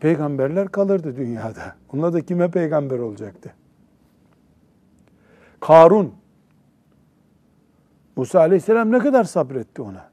peygamberler 0.00 0.68
kalırdı 0.68 1.16
dünyada. 1.16 1.76
Onlar 1.92 2.12
da 2.12 2.20
kime 2.20 2.50
peygamber 2.50 2.98
olacaktı? 2.98 3.54
Karun 5.60 6.21
Musa 8.16 8.40
aleyhisselam 8.40 8.92
ne 8.92 8.98
kadar 8.98 9.24
sabretti 9.24 9.82
ona? 9.82 10.10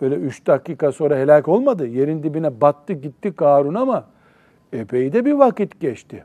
Böyle 0.00 0.14
üç 0.14 0.46
dakika 0.46 0.92
sonra 0.92 1.16
helak 1.16 1.48
olmadı. 1.48 1.86
Yerin 1.86 2.22
dibine 2.22 2.60
battı 2.60 2.92
gitti 2.92 3.36
Karun 3.36 3.74
ama 3.74 4.06
epey 4.72 5.12
de 5.12 5.24
bir 5.24 5.32
vakit 5.32 5.80
geçti. 5.80 6.24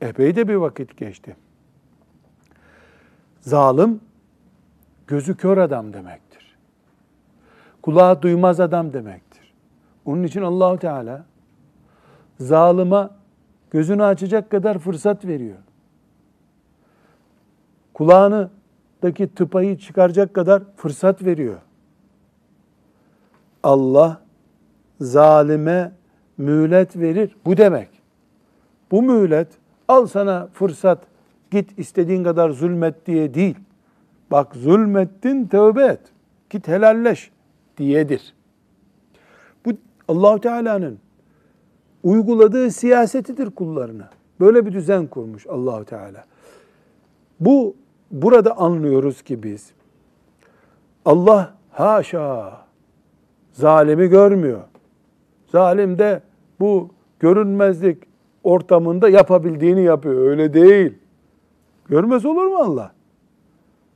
Epey 0.00 0.36
de 0.36 0.48
bir 0.48 0.54
vakit 0.54 0.96
geçti. 0.96 1.36
Zalim 3.40 4.00
gözü 5.06 5.36
kör 5.36 5.58
adam 5.58 5.92
demektir. 5.92 6.56
kulağı 7.82 8.22
duymaz 8.22 8.60
adam 8.60 8.92
demektir. 8.92 9.54
Onun 10.04 10.22
için 10.22 10.42
Allahu 10.42 10.78
Teala 10.78 11.24
zalıma 12.40 13.10
gözünü 13.70 14.04
açacak 14.04 14.50
kadar 14.50 14.78
fırsat 14.78 15.24
veriyor. 15.24 15.58
Kulağını 17.94 18.50
daki 19.04 19.34
tıpayı 19.34 19.78
çıkaracak 19.78 20.34
kadar 20.34 20.62
fırsat 20.76 21.24
veriyor. 21.24 21.58
Allah 23.62 24.20
zalime 25.00 25.92
mühlet 26.38 26.96
verir. 26.96 27.36
Bu 27.44 27.56
demek. 27.56 27.88
Bu 28.90 29.02
mühlet 29.02 29.48
al 29.88 30.06
sana 30.06 30.48
fırsat 30.52 30.98
git 31.50 31.78
istediğin 31.78 32.24
kadar 32.24 32.50
zulmet 32.50 33.06
diye 33.06 33.34
değil. 33.34 33.56
Bak 34.30 34.56
zulmettin 34.56 35.46
tövbe 35.46 35.84
et. 35.84 36.00
Git 36.50 36.68
helalleş 36.68 37.30
diyedir. 37.78 38.34
Bu 39.64 39.72
Allahu 40.08 40.40
Teala'nın 40.40 40.98
uyguladığı 42.02 42.70
siyasetidir 42.70 43.50
kullarına. 43.50 44.10
Böyle 44.40 44.66
bir 44.66 44.72
düzen 44.72 45.06
kurmuş 45.06 45.46
Allahu 45.46 45.84
Teala. 45.84 46.24
Bu 47.40 47.76
burada 48.22 48.56
anlıyoruz 48.58 49.22
ki 49.22 49.42
biz 49.42 49.72
Allah 51.04 51.54
haşa 51.70 52.52
zalimi 53.52 54.06
görmüyor. 54.06 54.60
Zalim 55.52 55.98
de 55.98 56.22
bu 56.60 56.90
görünmezlik 57.20 57.98
ortamında 58.44 59.08
yapabildiğini 59.08 59.82
yapıyor. 59.82 60.30
Öyle 60.30 60.54
değil. 60.54 60.94
Görmez 61.88 62.26
olur 62.26 62.46
mu 62.46 62.56
Allah? 62.56 62.92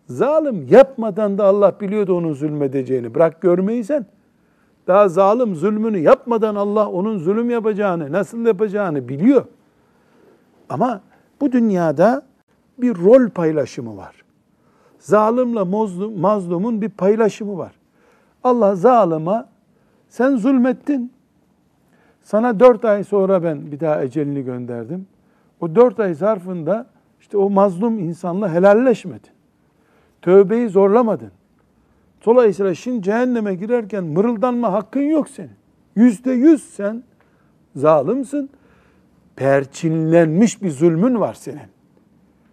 Zalim 0.06 0.66
yapmadan 0.70 1.38
da 1.38 1.44
Allah 1.44 1.75
biliyordu 1.80 2.14
onun 2.14 2.32
zulmedeceğini. 2.32 3.14
Bırak 3.14 3.40
görmeyi 3.40 3.84
sen. 3.84 4.06
Daha 4.87 5.08
zalim 5.08 5.54
zulmünü 5.54 5.98
yapmadan 5.98 6.54
Allah 6.54 6.88
onun 6.88 7.18
zulüm 7.18 7.50
yapacağını, 7.50 8.12
nasıl 8.12 8.46
yapacağını 8.46 9.08
biliyor. 9.08 9.44
Ama 10.68 11.00
bu 11.40 11.52
dünyada 11.52 12.22
bir 12.80 12.97
rol 12.97 13.28
paylaşımı 13.30 13.97
var. 13.97 14.25
Zalimle 14.99 15.62
mazlum, 15.62 16.20
mazlumun 16.20 16.82
bir 16.82 16.88
paylaşımı 16.88 17.58
var. 17.58 17.73
Allah 18.44 18.76
zalıma 18.76 19.49
sen 20.08 20.37
zulmettin. 20.37 21.12
Sana 22.23 22.61
dört 22.61 22.85
ay 22.85 23.04
sonra 23.04 23.42
ben 23.42 23.73
bir 23.73 23.80
daha 23.80 24.02
ecelini 24.02 24.44
gönderdim. 24.44 25.06
O 25.61 25.75
dört 25.75 26.00
ay 26.00 26.14
zarfında 26.14 26.87
işte 27.20 27.38
o 27.38 27.50
mazlum 27.50 27.99
insanla 27.99 28.52
helalleşmedin. 28.52 29.30
Tövbeyi 30.23 30.68
zorlamadın. 30.68 31.30
Dolayısıyla 32.26 32.75
şimdi 32.75 33.02
cehenneme 33.02 33.54
girerken 33.54 34.04
mırıldanma 34.04 34.73
hakkın 34.73 35.00
yok 35.00 35.28
senin. 35.28 35.50
Yüzde 35.97 36.32
yüz 36.32 36.64
sen 36.64 37.03
zalimsin. 37.76 38.50
Perçinlenmiş 39.37 40.62
bir 40.62 40.70
zulmün 40.70 41.20
var 41.20 41.35
senin. 41.35 41.78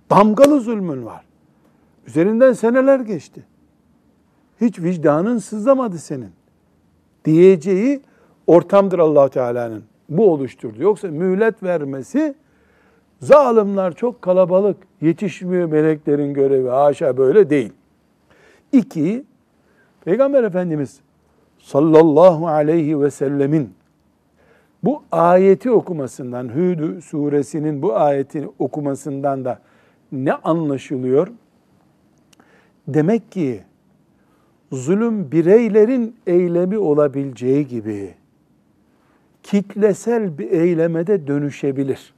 Damgalı 0.10 0.62
zulmün 0.62 1.06
var. 1.06 1.26
Üzerinden 2.08 2.54
seneler 2.54 3.00
geçti. 3.00 3.44
Hiç 4.62 4.80
vicdanın 4.80 5.38
sızlamadı 5.38 5.98
senin. 5.98 6.32
Diyeceği 7.26 8.02
ortamdır 8.48 9.00
allah 9.00 9.30
Teala'nın. 9.30 9.84
Bu 10.10 10.32
oluşturdu. 10.32 10.84
Yoksa 10.84 11.08
mühlet 11.08 11.64
vermesi 11.64 12.36
zalimler 13.20 13.94
çok 13.94 14.22
kalabalık. 14.22 14.78
Yetişmiyor 15.02 15.70
meleklerin 15.70 16.34
görevi. 16.34 16.68
Haşa 16.68 17.18
böyle 17.18 17.50
değil. 17.50 17.74
İki, 18.72 19.26
Peygamber 20.06 20.44
Efendimiz 20.44 21.00
sallallahu 21.60 22.48
aleyhi 22.48 23.02
ve 23.02 23.12
sellemin 23.12 23.74
bu 24.84 25.04
ayeti 25.12 25.72
okumasından, 25.72 26.50
Hud 26.50 27.02
suresinin 27.02 27.82
bu 27.82 27.96
ayetini 27.96 28.50
okumasından 28.60 29.46
da 29.46 29.60
ne 30.12 30.34
anlaşılıyor? 30.34 31.28
Demek 32.88 33.32
ki 33.32 33.64
zulüm 34.72 35.32
bireylerin 35.32 36.16
eylemi 36.28 36.78
olabileceği 36.78 37.68
gibi 37.68 38.14
kitlesel 39.44 40.38
bir 40.38 40.52
eylemede 40.52 41.28
dönüşebilir. 41.28 42.14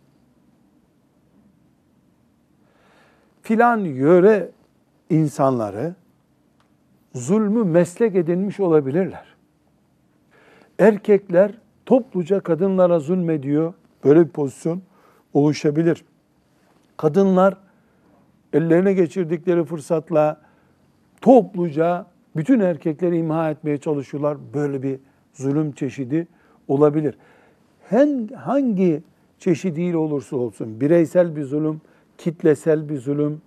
Filan 3.42 3.78
yöre 3.78 4.52
insanları 5.10 5.96
zulmü 7.16 7.64
meslek 7.64 8.16
edinmiş 8.16 8.60
olabilirler. 8.60 9.36
Erkekler 10.80 11.52
topluca 11.86 12.40
kadınlara 12.40 13.00
zulmediyor. 13.00 13.74
Böyle 14.04 14.26
bir 14.26 14.30
pozisyon 14.30 14.82
oluşabilir. 15.34 16.06
Kadınlar 16.98 17.58
ellerine 18.54 18.94
geçirdikleri 18.94 19.64
fırsatla 19.64 20.42
topluca 21.22 22.06
bütün 22.36 22.60
erkekleri 22.60 23.18
imha 23.18 23.50
etmeye 23.50 23.78
çalışıyorlar. 23.78 24.38
Böyle 24.54 24.84
bir 24.84 25.00
zulüm 25.34 25.72
çeşidi 25.72 26.28
olabilir. 26.68 27.18
Hem 27.90 28.28
hangi 28.28 29.04
çeşidiyle 29.40 29.98
olursa 29.98 30.36
olsun, 30.36 30.82
bireysel 30.82 31.36
bir 31.36 31.44
zulüm, 31.44 31.82
kitlesel 32.18 32.90
bir 32.90 32.98
zulüm, 32.98 33.42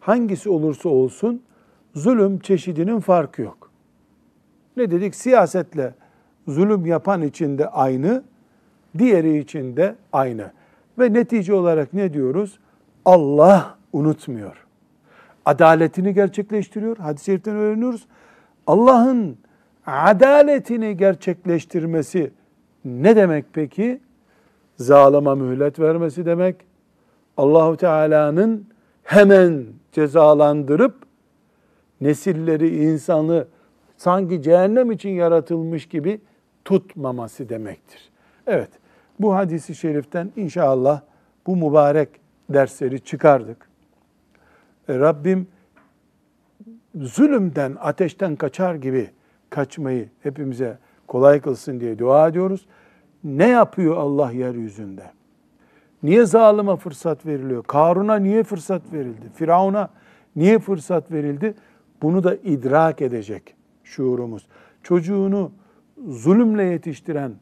hangisi 0.00 0.50
olursa 0.50 0.88
olsun 0.88 1.42
zulüm 1.94 2.38
çeşidinin 2.38 3.00
farkı 3.00 3.42
yok. 3.42 3.70
Ne 4.76 4.90
dedik? 4.90 5.14
Siyasetle 5.14 5.94
zulüm 6.48 6.86
yapan 6.86 7.22
için 7.22 7.58
de 7.58 7.68
aynı, 7.68 8.24
diğeri 8.98 9.38
için 9.38 9.76
de 9.76 9.96
aynı. 10.12 10.52
Ve 10.98 11.12
netice 11.12 11.54
olarak 11.54 11.92
ne 11.92 12.12
diyoruz? 12.12 12.58
Allah 13.04 13.78
unutmuyor. 13.92 14.66
Adaletini 15.44 16.14
gerçekleştiriyor. 16.14 16.96
Hadis-i 16.96 17.24
şeriften 17.24 17.56
öğreniyoruz. 17.56 18.06
Allah'ın 18.66 19.38
adaletini 19.86 20.96
gerçekleştirmesi 20.96 22.32
ne 22.84 23.16
demek 23.16 23.44
peki? 23.52 24.00
Zalama 24.76 25.34
mühlet 25.34 25.80
vermesi 25.80 26.26
demek. 26.26 26.56
Allahu 27.36 27.76
Teala'nın 27.76 28.66
hemen 29.02 29.64
cezalandırıp 29.92 30.94
nesilleri, 32.00 32.84
insanı 32.84 33.46
sanki 33.96 34.42
cehennem 34.42 34.90
için 34.90 35.10
yaratılmış 35.10 35.88
gibi 35.88 36.20
tutmaması 36.64 37.48
demektir. 37.48 38.10
Evet, 38.46 38.70
bu 39.20 39.34
hadisi 39.34 39.74
şeriften 39.74 40.32
inşallah 40.36 41.00
bu 41.46 41.56
mübarek 41.56 42.08
dersleri 42.50 43.00
çıkardık. 43.00 43.69
E, 44.90 44.98
Rabbim 44.98 45.46
zulümden, 46.94 47.76
ateşten 47.80 48.36
kaçar 48.36 48.74
gibi 48.74 49.10
kaçmayı 49.50 50.08
hepimize 50.22 50.78
kolay 51.06 51.40
kılsın 51.40 51.80
diye 51.80 51.98
dua 51.98 52.28
ediyoruz. 52.28 52.66
Ne 53.24 53.48
yapıyor 53.48 53.96
Allah 53.96 54.30
yeryüzünde? 54.30 55.10
Niye 56.02 56.24
zalıma 56.24 56.76
fırsat 56.76 57.26
veriliyor? 57.26 57.64
Karun'a 57.64 58.16
niye 58.16 58.42
fırsat 58.42 58.92
verildi? 58.92 59.28
Firavun'a 59.34 59.88
niye 60.36 60.58
fırsat 60.58 61.12
verildi? 61.12 61.54
Bunu 62.02 62.24
da 62.24 62.34
idrak 62.34 63.02
edecek 63.02 63.54
şuurumuz. 63.84 64.46
Çocuğunu 64.82 65.52
zulümle 66.08 66.62
yetiştiren 66.62 67.32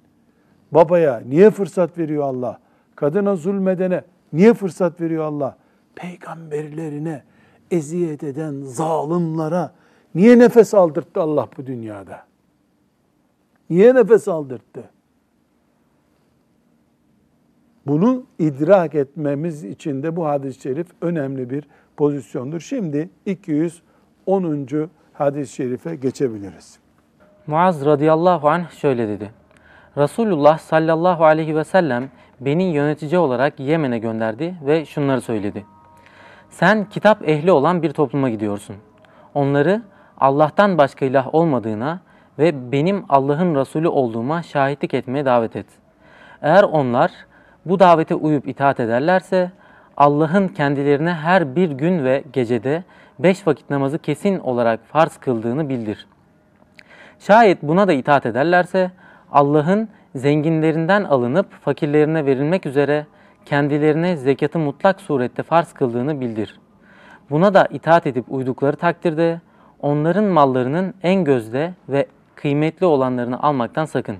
babaya 0.73 1.23
niye 1.27 1.51
fırsat 1.51 1.99
veriyor 1.99 2.25
Allah? 2.25 2.59
Kadına 2.97 3.37
zulmedene 3.37 4.03
niye 4.33 4.55
fırsat 4.55 5.01
veriyor 5.01 5.25
Allah? 5.25 5.57
Peygamberlerine 5.95 7.23
eziyet 7.71 8.23
eden 8.23 8.63
zalimlara 8.63 9.73
niye 10.15 10.39
nefes 10.39 10.75
aldırttı 10.75 11.21
Allah 11.21 11.49
bu 11.57 11.67
dünyada? 11.67 12.23
Niye 13.71 13.95
nefes 13.95 14.29
aldırttı? 14.29 14.91
Bunu 17.87 18.25
idrak 18.39 18.95
etmemiz 18.95 19.65
için 19.65 20.03
de 20.03 20.17
bu 20.17 20.27
hadis-i 20.27 20.61
şerif 20.61 20.87
önemli 21.01 21.51
bir 21.51 21.65
pozisyondur. 21.97 22.61
Şimdi 22.61 23.11
210. 23.27 24.91
hadis-i 25.13 25.55
şerife 25.55 25.97
geçebiliriz. 25.97 26.79
Muaz 27.47 27.85
radıyallahu 27.85 28.49
anh 28.49 28.71
şöyle 28.71 29.09
dedi. 29.09 29.31
Resulullah 29.97 30.59
sallallahu 30.59 31.25
aleyhi 31.25 31.57
ve 31.57 31.65
sellem 31.65 32.11
beni 32.41 32.65
yönetici 32.65 33.19
olarak 33.19 33.61
Yemen'e 33.61 33.99
gönderdi 33.99 34.55
ve 34.67 34.85
şunları 34.85 35.21
söyledi. 35.21 35.65
Sen 36.51 36.85
kitap 36.85 37.29
ehli 37.29 37.53
olan 37.53 37.83
bir 37.83 37.91
topluma 37.91 38.31
gidiyorsun. 38.31 38.77
Onları 39.35 39.83
Allah'tan 40.19 40.79
başka 40.79 41.07
ilah 41.07 41.35
olmadığına 41.35 42.01
ve 42.39 42.73
benim 42.73 43.05
Allah'ın 43.09 43.55
Resulü 43.55 43.89
olduğuma 43.89 44.43
şahitlik 44.43 44.95
etmeye 44.95 45.25
davet 45.25 45.57
et. 45.57 45.67
Eğer 46.43 46.63
onlar 46.63 47.11
bu 47.67 47.79
davete 47.79 48.15
uyup 48.15 48.49
itaat 48.49 48.81
ederlerse 48.81 49.51
Allah'ın 49.97 50.49
kendilerine 50.49 51.13
her 51.13 51.57
bir 51.57 51.71
gün 51.71 52.05
ve 52.05 52.25
gecede 52.33 52.85
beş 53.19 53.47
vakit 53.47 53.71
namazı 53.71 53.99
kesin 53.99 54.39
olarak 54.39 54.81
farz 54.87 55.17
kıldığını 55.17 55.69
bildir. 55.69 56.07
Şayet 57.19 57.63
buna 57.63 57.89
da 57.89 57.93
itaat 57.93 58.27
ederlerse 58.27 58.91
Allah'ın 59.33 59.89
zenginlerinden 60.15 61.05
alınıp 61.05 61.53
fakirlerine 61.53 62.27
verilmek 62.27 62.67
üzere 62.67 63.07
kendilerine 63.49 64.17
zekatı 64.17 64.59
mutlak 64.59 65.01
surette 65.01 65.43
farz 65.43 65.73
kıldığını 65.73 66.21
bildir. 66.21 66.61
Buna 67.31 67.55
da 67.55 67.67
itaat 67.71 68.07
edip 68.07 68.25
uydukları 68.29 68.77
takdirde 68.77 69.41
onların 69.81 70.25
mallarının 70.25 70.95
en 71.03 71.25
gözde 71.25 71.75
ve 71.89 72.07
kıymetli 72.35 72.87
olanlarını 72.87 73.43
almaktan 73.43 73.85
sakın. 73.85 74.17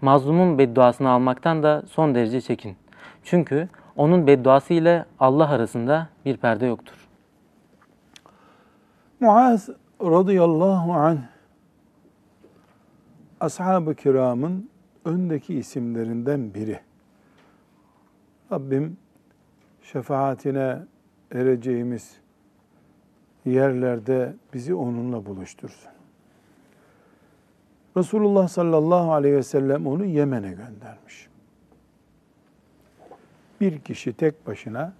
Mazlumun 0.00 0.58
bedduasını 0.58 1.10
almaktan 1.10 1.62
da 1.62 1.82
son 1.88 2.14
derece 2.14 2.40
çekin. 2.40 2.76
Çünkü 3.24 3.68
onun 3.96 4.26
bedduası 4.26 4.74
ile 4.74 5.04
Allah 5.20 5.48
arasında 5.48 6.08
bir 6.24 6.36
perde 6.36 6.66
yoktur. 6.66 7.08
Muaz 9.20 9.68
radıyallahu 10.02 10.92
anh 10.92 11.18
ashab-ı 13.40 13.94
kiramın 13.94 14.70
öndeki 15.04 15.54
isimlerinden 15.54 16.54
biri. 16.54 16.80
Rabbim 18.52 18.96
şefaatine 19.82 20.78
ereceğimiz 21.32 22.16
yerlerde 23.44 24.34
bizi 24.54 24.74
onunla 24.74 25.26
buluştursun. 25.26 25.90
Resulullah 27.96 28.48
sallallahu 28.48 29.12
aleyhi 29.12 29.36
ve 29.36 29.42
sellem 29.42 29.86
onu 29.86 30.04
Yemen'e 30.04 30.48
göndermiş. 30.50 31.28
Bir 33.60 33.78
kişi 33.78 34.12
tek 34.12 34.46
başına 34.46 34.92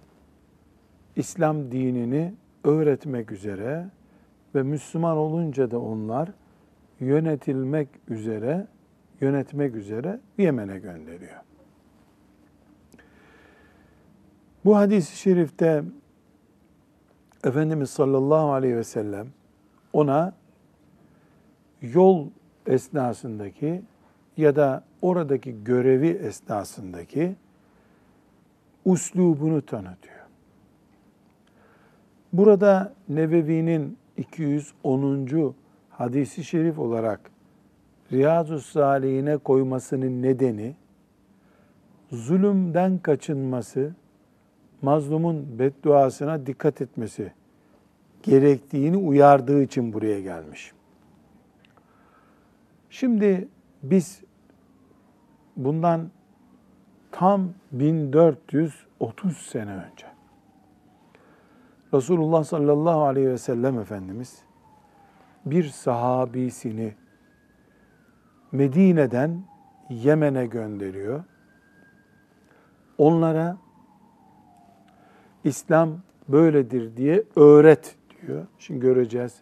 İslam 1.15 1.71
dinini 1.71 2.33
öğretmek 2.63 3.31
üzere 3.31 3.85
ve 4.55 4.63
Müslüman 4.63 5.17
olunca 5.17 5.71
da 5.71 5.79
onlar 5.79 6.29
yönetilmek 6.99 7.87
üzere, 8.07 8.67
yönetmek 9.21 9.75
üzere 9.75 10.19
Yemen'e 10.37 10.79
gönderiyor. 10.79 11.41
Bu 14.67 14.77
hadis-i 14.77 15.17
şerifte 15.17 15.83
Efendimiz 17.43 17.89
sallallahu 17.89 18.51
aleyhi 18.51 18.75
ve 18.75 18.83
sellem 18.83 19.27
ona 19.93 20.33
yol 21.81 22.27
esnasındaki 22.65 23.81
ya 24.37 24.55
da 24.55 24.83
oradaki 25.01 25.63
görevi 25.63 26.07
esnasındaki 26.07 27.35
uslubunu 28.85 29.61
tanıtıyor. 29.61 30.25
Burada 32.33 32.93
Nebevi'nin 33.09 33.97
210. 34.17 35.55
hadisi 35.89 36.43
şerif 36.43 36.79
olarak 36.79 37.31
Riyazu 38.11 38.59
Salihine 38.59 39.37
koymasının 39.37 40.21
nedeni 40.21 40.75
zulümden 42.11 42.97
kaçınması, 42.97 43.91
mazlumun 44.81 45.59
bedduasına 45.59 46.45
dikkat 46.45 46.81
etmesi 46.81 47.33
gerektiğini 48.23 48.97
uyardığı 48.97 49.63
için 49.63 49.93
buraya 49.93 50.21
gelmiş. 50.21 50.71
Şimdi 52.89 53.47
biz 53.83 54.21
bundan 55.55 56.09
tam 57.11 57.49
1430 57.71 59.37
sene 59.37 59.71
önce 59.71 60.07
Resulullah 61.93 62.43
sallallahu 62.43 63.01
aleyhi 63.01 63.29
ve 63.29 63.37
sellem 63.37 63.79
Efendimiz 63.79 64.41
bir 65.45 65.63
sahabisini 65.63 66.93
Medine'den 68.51 69.43
Yemen'e 69.89 70.45
gönderiyor. 70.45 71.23
Onlara 72.97 73.57
İslam 75.47 75.89
böyledir 76.27 76.97
diye 76.97 77.23
öğret 77.35 77.95
diyor. 78.21 78.45
Şimdi 78.59 78.79
göreceğiz. 78.79 79.35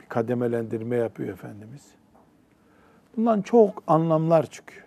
Bir 0.00 0.06
kademelendirme 0.06 0.96
yapıyor 0.96 1.28
Efendimiz. 1.28 1.86
Bundan 3.16 3.42
çok 3.42 3.82
anlamlar 3.86 4.46
çıkıyor. 4.46 4.86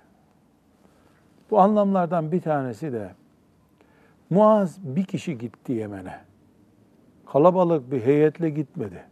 Bu 1.52 1.60
anlamlardan 1.60 2.32
bir 2.32 2.42
tanesi 2.42 2.94
de 2.94 3.12
Muaz 4.30 4.78
bir 4.84 5.04
kişi 5.04 5.38
gitti 5.38 5.74
Yemen'e. 5.74 6.20
Kalabalık 7.26 7.92
bir 7.92 8.02
heyetle 8.02 8.50
gitmedi. 8.50 9.04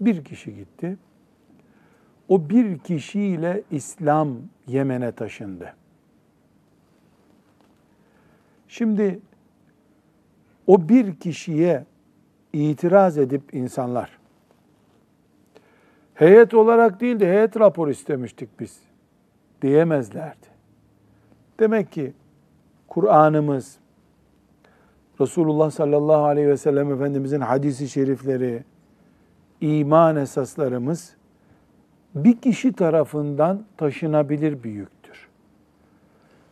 Bir 0.00 0.24
kişi 0.24 0.54
gitti. 0.54 0.96
O 2.28 2.50
bir 2.50 2.78
kişiyle 2.78 3.62
İslam 3.70 4.36
Yemen'e 4.66 5.12
taşındı. 5.12 5.74
Şimdi 8.68 9.20
o 10.66 10.88
bir 10.88 11.16
kişiye 11.16 11.84
itiraz 12.52 13.18
edip 13.18 13.54
insanlar 13.54 14.18
heyet 16.14 16.54
olarak 16.54 17.00
değil 17.00 17.20
de 17.20 17.26
heyet 17.26 17.60
rapor 17.60 17.88
istemiştik 17.88 18.60
biz 18.60 18.80
diyemezlerdi. 19.62 20.46
Demek 21.60 21.92
ki 21.92 22.12
Kur'an'ımız, 22.88 23.78
Resulullah 25.20 25.70
sallallahu 25.70 26.24
aleyhi 26.24 26.48
ve 26.48 26.56
sellem 26.56 26.92
Efendimizin 26.92 27.40
hadisi 27.40 27.88
şerifleri, 27.88 28.64
iman 29.60 30.16
esaslarımız 30.16 31.16
bir 32.14 32.36
kişi 32.36 32.72
tarafından 32.72 33.64
taşınabilir 33.76 34.62
bir 34.62 34.70
yüktür. 34.70 35.28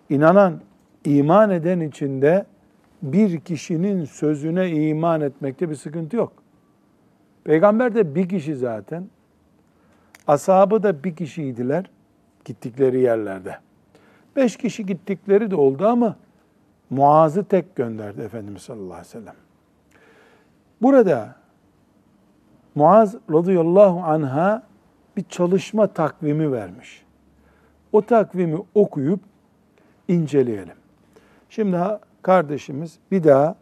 İnanan, 0.08 0.60
iman 1.04 1.50
eden 1.50 1.80
içinde 1.80 2.46
bir 3.02 3.40
kişinin 3.40 4.04
sözüne 4.04 4.70
iman 4.70 5.20
etmekte 5.20 5.70
bir 5.70 5.74
sıkıntı 5.74 6.16
yok. 6.16 6.32
Peygamber 7.44 7.94
de 7.94 8.14
bir 8.14 8.28
kişi 8.28 8.56
zaten. 8.56 9.08
Ashabı 10.26 10.82
da 10.82 11.04
bir 11.04 11.16
kişiydiler 11.16 11.90
gittikleri 12.44 13.00
yerlerde. 13.00 13.58
Beş 14.36 14.56
kişi 14.56 14.86
gittikleri 14.86 15.50
de 15.50 15.56
oldu 15.56 15.86
ama 15.86 16.16
Muaz'ı 16.90 17.44
tek 17.44 17.76
gönderdi 17.76 18.20
Efendimiz 18.20 18.62
sallallahu 18.62 18.92
aleyhi 18.92 19.06
ve 19.06 19.10
sellem. 19.10 19.34
Burada 20.82 21.36
Muaz 22.74 23.16
radıyallahu 23.32 24.00
anha 24.00 24.62
bir 25.16 25.24
çalışma 25.28 25.86
takvimi 25.86 26.52
vermiş. 26.52 27.04
O 27.92 28.02
takvimi 28.02 28.58
okuyup 28.74 29.20
inceleyelim. 30.08 30.76
Şimdi 31.50 31.76
kardeşimiz 32.24 32.98
bir 33.10 33.24
daha 33.24 33.54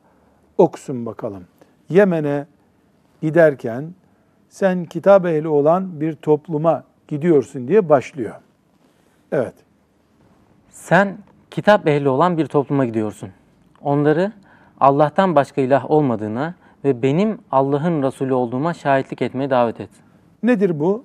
okusun 0.59 1.07
bakalım. 1.07 1.45
Yemen'e 1.89 2.47
giderken 3.23 3.95
sen 4.49 4.85
kitap 4.85 5.27
ehli 5.27 5.49
olan 5.49 6.01
bir 6.01 6.15
topluma 6.15 6.85
gidiyorsun 7.09 7.69
diye 7.69 7.89
başlıyor. 7.89 8.35
Evet. 9.33 9.55
Sen 10.69 11.19
kitap 11.51 11.89
ehli 11.89 12.09
olan 12.09 12.39
bir 12.39 12.47
topluma 12.47 12.85
gidiyorsun. 12.85 13.31
Onları 13.83 14.33
Allah'tan 14.81 15.37
başka 15.37 15.61
ilah 15.61 15.91
olmadığına 15.91 16.55
ve 16.85 17.03
benim 17.03 17.39
Allah'ın 17.51 18.03
Resulü 18.03 18.35
olduğuma 18.35 18.75
şahitlik 18.75 19.23
etmeye 19.23 19.51
davet 19.51 19.81
et. 19.81 19.91
Nedir 20.43 20.81
bu? 20.81 21.05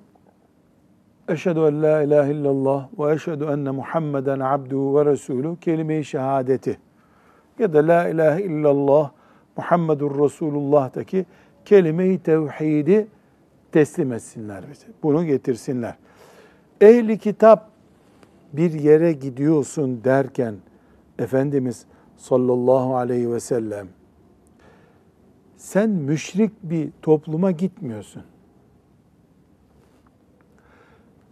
Eşhedü 1.28 1.60
en 1.60 1.84
la 1.84 2.02
ilahe 2.02 2.32
illallah 2.32 2.88
ve 3.00 3.14
eşhedü 3.14 3.44
enne 3.44 3.72
Muhammeden 3.72 4.40
abduhu 4.40 5.00
ve 5.00 5.06
resulü 5.06 5.56
kelime-i 5.60 6.06
şehadeti 6.06 6.80
ya 7.60 7.74
da 7.74 7.88
la 7.88 8.10
ilahe 8.10 8.42
illallah 8.42 9.12
Muhammedur 9.58 10.24
Resulullah'taki 10.24 11.26
kelime-i 11.66 12.20
tevhidi 12.20 13.08
teslim 13.72 14.14
etsinler 14.14 14.64
bize. 14.72 14.88
Bunu 15.04 15.26
getirsinler. 15.26 15.96
Ehli 16.82 17.18
kitap 17.18 17.70
bir 18.54 18.74
yere 18.74 19.14
gidiyorsun 19.14 20.04
derken 20.04 20.56
Efendimiz 21.20 21.86
sallallahu 22.18 22.96
aleyhi 22.96 23.32
ve 23.32 23.40
sellem 23.40 23.88
sen 25.58 25.90
müşrik 25.90 26.52
bir 26.64 26.90
topluma 27.02 27.52
gitmiyorsun. 27.52 28.24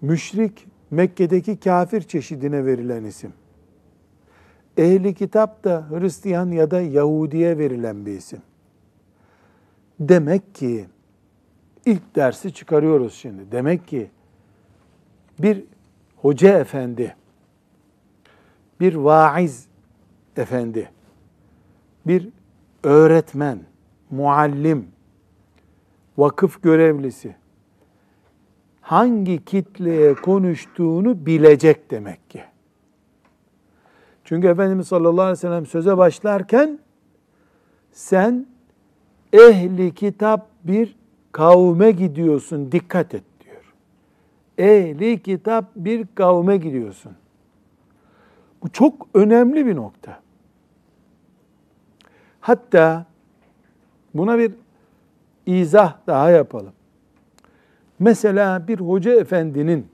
Müşrik 0.01 0.67
Mekke'deki 0.91 1.59
kafir 1.59 2.01
çeşidine 2.01 2.65
verilen 2.65 3.03
isim. 3.03 3.33
Ehli 4.77 5.13
kitap 5.13 5.63
da 5.63 5.85
Hristiyan 5.89 6.51
ya 6.51 6.71
da 6.71 6.81
Yahudiye 6.81 7.57
verilen 7.57 8.05
bir 8.05 8.11
isim. 8.11 8.41
Demek 9.99 10.55
ki 10.55 10.85
ilk 11.85 12.15
dersi 12.15 12.53
çıkarıyoruz 12.53 13.13
şimdi. 13.13 13.51
Demek 13.51 13.87
ki 13.87 14.09
bir 15.39 15.63
hoca 16.15 16.59
efendi, 16.59 17.15
bir 18.79 18.95
vaiz 18.95 19.67
efendi, 20.37 20.91
bir 22.07 22.29
öğretmen, 22.83 23.59
muallim, 24.11 24.87
vakıf 26.17 26.63
görevlisi 26.63 27.35
hangi 28.81 29.45
kitleye 29.45 30.13
konuştuğunu 30.13 31.25
bilecek 31.25 31.91
demek 31.91 32.29
ki. 32.29 32.43
Çünkü 34.25 34.47
Efendimiz 34.47 34.87
sallallahu 34.87 35.21
aleyhi 35.21 35.31
ve 35.31 35.35
sellem 35.35 35.65
söze 35.65 35.97
başlarken 35.97 36.79
sen 37.91 38.45
ehli 39.33 39.93
kitap 39.93 40.47
bir 40.63 40.95
kavme 41.31 41.91
gidiyorsun 41.91 42.71
dikkat 42.71 43.13
et 43.13 43.23
diyor. 43.43 43.73
Ehli 44.57 45.23
kitap 45.23 45.65
bir 45.75 46.07
kavme 46.15 46.57
gidiyorsun. 46.57 47.11
Bu 48.63 48.69
çok 48.69 49.07
önemli 49.13 49.65
bir 49.65 49.75
nokta. 49.75 50.19
Hatta 52.41 53.05
buna 54.13 54.37
bir 54.37 54.51
izah 55.45 55.97
daha 56.07 56.29
yapalım. 56.29 56.73
Mesela 57.99 58.67
bir 58.67 58.79
hoca 58.79 59.19
efendinin 59.19 59.87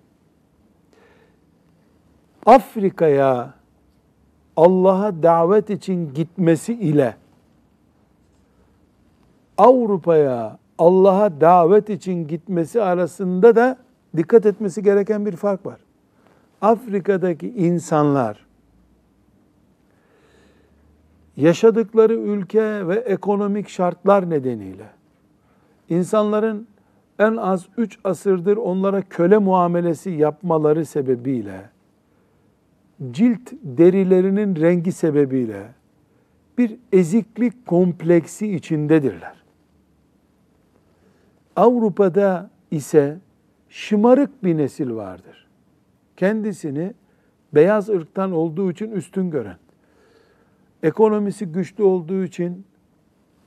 Afrika'ya 2.46 3.61
Allah'a 4.58 5.24
davet 5.24 5.70
için 5.70 6.14
gitmesi 6.14 6.74
ile 6.74 7.16
Avrupa'ya 9.58 10.58
Allah'a 10.78 11.42
davet 11.42 11.90
için 11.90 12.28
gitmesi 12.28 12.82
arasında 12.82 13.56
da 13.56 13.78
dikkat 14.18 14.46
etmesi 14.46 14.84
gereken 14.84 15.26
bir 15.26 15.36
fark 15.36 15.66
var. 15.66 15.80
Afrika'daki 16.62 17.50
insanlar 17.50 18.46
yaşadıkları 21.38 22.14
ülke 22.14 22.88
ve 22.88 22.96
ekonomik 22.96 23.70
şartlar 23.70 24.30
nedeniyle 24.30 24.90
insanların 25.90 26.68
en 27.20 27.38
az 27.38 27.66
üç 27.78 28.00
asırdır 28.04 28.58
onlara 28.58 29.02
köle 29.02 29.38
muamelesi 29.38 30.10
yapmaları 30.10 30.86
sebebiyle 30.86 31.70
cilt 33.12 33.52
derilerinin 33.64 34.56
rengi 34.56 34.92
sebebiyle 34.92 35.68
bir 36.58 36.78
eziklik 36.92 37.66
kompleksi 37.66 38.56
içindedirler. 38.56 39.44
Avrupa'da 41.56 42.50
ise 42.72 43.18
şımarık 43.70 44.44
bir 44.44 44.58
nesil 44.58 44.96
vardır. 44.96 45.48
Kendisini 46.18 46.94
beyaz 47.56 47.90
ırktan 47.90 48.32
olduğu 48.32 48.72
için 48.72 48.92
üstün 48.92 49.32
gören, 49.32 49.58
ekonomisi 50.84 51.46
güçlü 51.46 51.84
olduğu 51.84 52.24
için 52.24 52.66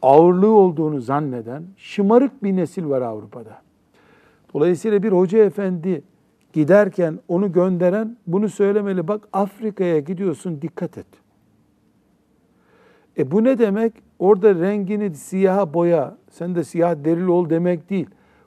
ağırlığı 0.03 0.53
olduğunu 0.53 1.01
zanneden 1.01 1.65
şımarık 1.77 2.43
bir 2.43 2.57
nesil 2.57 2.89
var 2.89 3.03
Avrupa'da. 3.03 3.63
Dolayısıyla 4.55 5.03
bir 5.03 5.13
hoca 5.13 5.45
efendi 5.45 6.03
giderken 6.55 7.19
onu 7.29 7.53
gönderen 7.53 8.17
bunu 8.27 8.49
söylemeli. 8.49 9.09
Bak 9.09 9.29
Afrika'ya 9.33 9.99
gidiyorsun 9.99 10.63
dikkat 10.63 10.99
et. 10.99 11.07
E 13.19 13.31
bu 13.31 13.45
ne 13.45 13.59
demek? 13.59 13.93
Orada 14.19 14.55
rengini 14.55 15.15
siyaha 15.15 15.75
boya, 15.75 16.17
sen 16.31 16.55
de 16.55 16.65
siyah 16.65 17.05
derili 17.05 17.31
ol 17.31 17.51
demek 17.51 17.91
değil. 17.91 18.07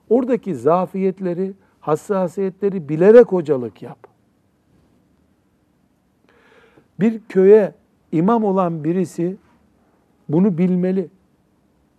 Oradaki 0.09 0.55
zafiyetleri, 0.55 1.53
hassasiyetleri 1.79 2.89
bilerek 2.89 3.27
hocalık 3.31 3.81
yap. 3.81 3.97
Bir 6.99 7.21
köye 7.29 7.73
imam 8.11 8.43
olan 8.43 8.83
birisi 8.83 9.37
bunu 10.29 10.57
bilmeli. 10.57 11.09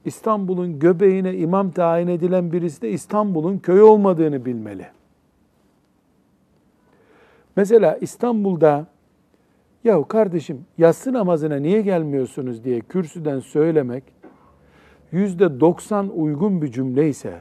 İstanbul'un 0.04 0.78
göbeğine 0.78 1.36
imam 1.36 1.70
tayin 1.70 2.08
edilen 2.08 2.52
birisi 2.52 2.82
de 2.82 2.90
İstanbul'un 2.90 3.58
köyü 3.58 3.82
olmadığını 3.82 4.44
bilmeli. 4.44 4.97
Mesela 7.58 7.96
İstanbul'da 8.00 8.86
yahu 9.84 10.08
kardeşim 10.08 10.66
yatsı 10.78 11.12
namazına 11.12 11.56
niye 11.56 11.82
gelmiyorsunuz 11.82 12.64
diye 12.64 12.80
kürsüden 12.80 13.38
söylemek 13.38 14.04
yüzde 15.12 15.60
90 15.60 16.08
uygun 16.08 16.62
bir 16.62 16.72
cümle 16.72 17.08
ise 17.08 17.40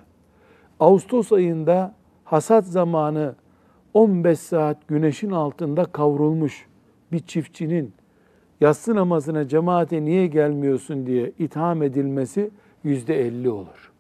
Ağustos 0.80 1.32
ayında 1.32 1.96
hasat 2.24 2.66
zamanı 2.66 3.36
15 3.94 4.40
saat 4.40 4.88
güneşin 4.88 5.32
altında 5.32 5.86
kavrulmuş 5.86 6.68
bir 7.12 7.20
çiftçinin 7.20 7.94
yatsı 8.62 8.96
namazına 8.96 9.48
cemaate 9.48 10.06
niye 10.06 10.28
gelmiyorsun 10.28 11.06
diye 11.06 11.32
itham 11.40 11.84
edilmesi 11.84 12.50
yüzde 12.84 13.22
elli 13.22 13.50
olur. 13.50 13.92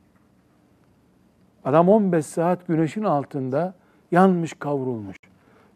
Adam 1.65 1.89
15 1.89 2.25
saat 2.25 2.67
güneşin 2.67 3.03
altında 3.03 3.73
yanmış 4.12 4.53
kavrulmuş. 4.53 5.16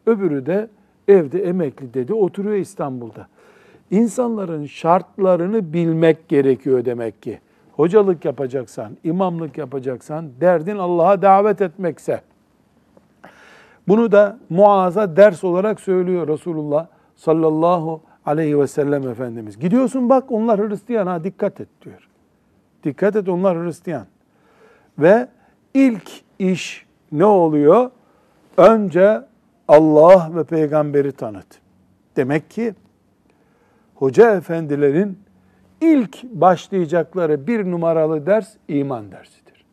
Öbürü 0.06 0.46
de 0.46 0.68
evde 1.08 1.42
emekli 1.42 1.94
dedi 1.94 2.14
oturuyor 2.14 2.56
İstanbul'da. 2.56 3.26
İnsanların 3.90 4.66
şartlarını 4.66 5.72
bilmek 5.72 6.28
gerekiyor 6.28 6.84
demek 6.84 7.22
ki. 7.22 7.40
Hocalık 7.72 8.24
yapacaksan, 8.24 8.96
imamlık 9.04 9.58
yapacaksan 9.58 10.30
derdin 10.40 10.78
Allah'a 10.78 11.22
davet 11.22 11.60
etmekse. 11.60 12.20
Bunu 13.88 14.12
da 14.12 14.38
Muaz'a 14.50 15.16
ders 15.16 15.44
olarak 15.44 15.80
söylüyor 15.80 16.28
Resulullah 16.28 16.86
sallallahu 17.16 18.00
aleyhi 18.26 18.58
ve 18.58 18.66
sellem 18.66 19.08
Efendimiz. 19.08 19.58
Gidiyorsun 19.58 20.08
bak 20.08 20.32
onlar 20.32 20.68
Hristiyan 20.68 21.06
ha 21.06 21.24
dikkat 21.24 21.60
et 21.60 21.68
diyor. 21.84 22.08
Dikkat 22.84 23.16
et 23.16 23.28
onlar 23.28 23.64
Hristiyan. 23.64 24.06
Ve 24.98 25.28
ilk 25.74 26.10
iş 26.38 26.86
ne 27.12 27.24
oluyor? 27.24 27.90
Önce 28.56 29.22
Allah 29.68 30.30
ve 30.34 30.44
peygamberi 30.44 31.12
tanıt. 31.12 31.46
Demek 32.16 32.50
ki 32.50 32.74
hoca 33.94 34.36
efendilerin 34.36 35.18
ilk 35.80 36.22
başlayacakları 36.24 37.46
bir 37.46 37.70
numaralı 37.70 38.26
ders 38.26 38.54
iman 38.68 39.12
dersidir. 39.12 39.64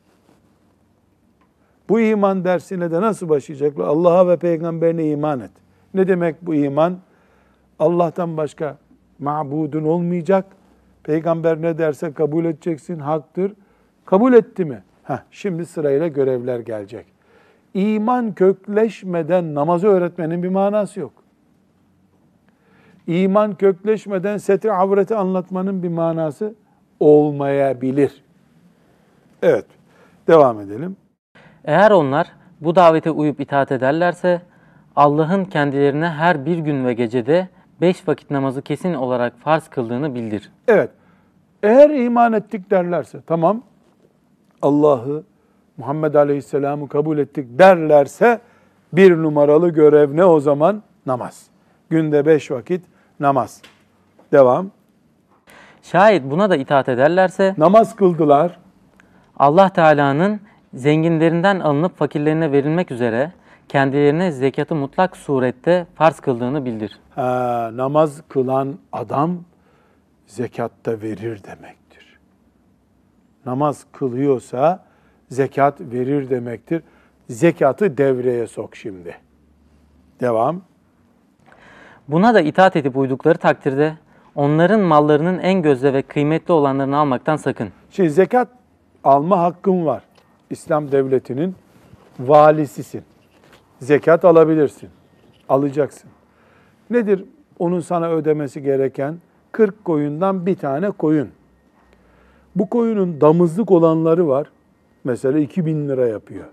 Bu 1.89 1.99
iman 1.99 2.43
dersine 2.43 2.91
de 2.91 3.02
nasıl 3.02 3.30
başlayacaklar? 3.30 3.88
Allah'a 3.88 4.28
ve 4.28 4.38
peygamberine 4.38 5.10
iman 5.10 5.39
et. 5.39 5.52
Ne 5.93 6.08
demek 6.08 6.41
bu 6.41 6.56
iman? 6.56 6.97
Allah'tan 7.80 8.38
başka 8.38 8.78
mabudun 9.19 9.84
olmayacak. 9.84 10.45
Peygamber 11.04 11.62
ne 11.62 11.78
derse 11.78 12.13
kabul 12.13 12.45
edeceksin, 12.45 12.99
haktır. 12.99 13.54
Kabul 14.06 14.34
etti 14.34 14.65
mi? 14.65 14.84
Heh, 15.04 15.17
şimdi 15.32 15.65
sırayla 15.65 16.08
görevler 16.08 16.60
gelecek. 16.60 17.06
İman 17.73 18.34
kökleşmeden 18.34 19.55
namazı 19.55 19.88
öğretmenin 19.88 20.43
bir 20.43 20.49
manası 20.49 20.99
yok. 20.99 21.12
İman 23.08 23.55
kökleşmeden 23.55 24.38
setri 24.38 24.71
avreti 24.71 25.15
anlatmanın 25.15 25.84
bir 25.84 25.89
manası 25.89 26.55
olmayabilir. 26.99 28.23
Evet, 29.41 29.65
devam 30.27 30.60
edelim. 30.60 30.97
Eğer 31.65 31.91
onlar 31.91 32.27
bu 32.62 32.75
davete 32.75 33.12
uyup 33.12 33.39
itaat 33.39 33.71
ederlerse 33.71 34.41
Allah'ın 34.95 35.45
kendilerine 35.45 36.10
her 36.10 36.45
bir 36.45 36.58
gün 36.58 36.86
ve 36.86 36.93
gecede 36.93 37.49
beş 37.82 38.08
vakit 38.08 38.32
namazı 38.32 38.62
kesin 38.62 38.93
olarak 38.93 39.38
farz 39.38 39.67
kıldığını 39.67 40.15
bildir. 40.15 40.51
Evet, 40.67 40.89
eğer 41.63 41.89
iman 41.89 42.34
ettik 42.34 42.71
derlerse, 42.71 43.21
tamam 43.27 43.62
Allah'ı, 44.62 45.23
Muhammed 45.79 46.13
Aleyhisselam'ı 46.13 46.89
kabul 46.89 47.17
ettik 47.17 47.59
derlerse 47.59 48.39
bir 48.93 49.17
numaralı 49.17 49.69
görev 49.69 50.15
ne 50.17 50.25
o 50.25 50.39
zaman? 50.39 50.83
Namaz. 51.05 51.47
Günde 51.89 52.25
beş 52.25 52.51
vakit 52.51 52.85
namaz. 53.19 53.61
Devam. 54.31 54.71
Şayet 55.81 56.23
buna 56.23 56.49
da 56.49 56.55
itaat 56.55 56.89
ederlerse 56.89 57.55
Namaz 57.57 57.95
kıldılar. 57.95 58.59
Allah 59.37 59.69
Teala'nın 59.69 60.39
zenginlerinden 60.73 61.59
alınıp 61.59 61.97
fakirlerine 61.97 62.51
verilmek 62.51 62.91
üzere 62.91 63.31
kendilerine 63.67 64.31
zekatı 64.31 64.75
mutlak 64.75 65.17
surette 65.17 65.87
farz 65.95 66.19
kıldığını 66.19 66.65
bildir. 66.65 66.99
Ha, 67.15 67.71
namaz 67.73 68.21
kılan 68.29 68.75
adam 68.91 69.37
zekatta 70.27 70.91
verir 70.91 71.43
demektir. 71.43 72.19
Namaz 73.45 73.85
kılıyorsa 73.91 74.88
zekat 75.29 75.81
verir 75.81 76.29
demektir. 76.29 76.83
Zekatı 77.29 77.97
devreye 77.97 78.47
sok 78.47 78.75
şimdi. 78.75 79.15
Devam. 80.21 80.61
Buna 82.07 82.33
da 82.33 82.41
itaat 82.41 82.75
edip 82.75 82.97
uydukları 82.97 83.37
takdirde 83.37 83.97
onların 84.35 84.79
mallarının 84.79 85.39
en 85.39 85.61
gözde 85.61 85.93
ve 85.93 86.01
kıymetli 86.01 86.53
olanlarını 86.53 86.97
almaktan 86.97 87.35
sakın. 87.35 87.69
Şimdi 87.91 88.09
zekat 88.09 88.47
alma 89.03 89.39
hakkın 89.39 89.85
var. 89.85 90.03
İslam 90.49 90.91
devletinin 90.91 91.55
valisisin. 92.19 93.03
Zekat 93.79 94.25
alabilirsin. 94.25 94.89
Alacaksın. 95.49 96.09
Nedir 96.89 97.25
onun 97.59 97.79
sana 97.79 98.09
ödemesi 98.09 98.63
gereken? 98.63 99.17
40 99.51 99.85
koyundan 99.85 100.45
bir 100.45 100.55
tane 100.55 100.91
koyun. 100.91 101.29
Bu 102.55 102.69
koyunun 102.69 103.21
damızlık 103.21 103.71
olanları 103.71 104.27
var. 104.27 104.47
Mesela 105.03 105.39
2000 105.39 105.89
lira 105.89 106.07
yapıyor. 106.07 106.45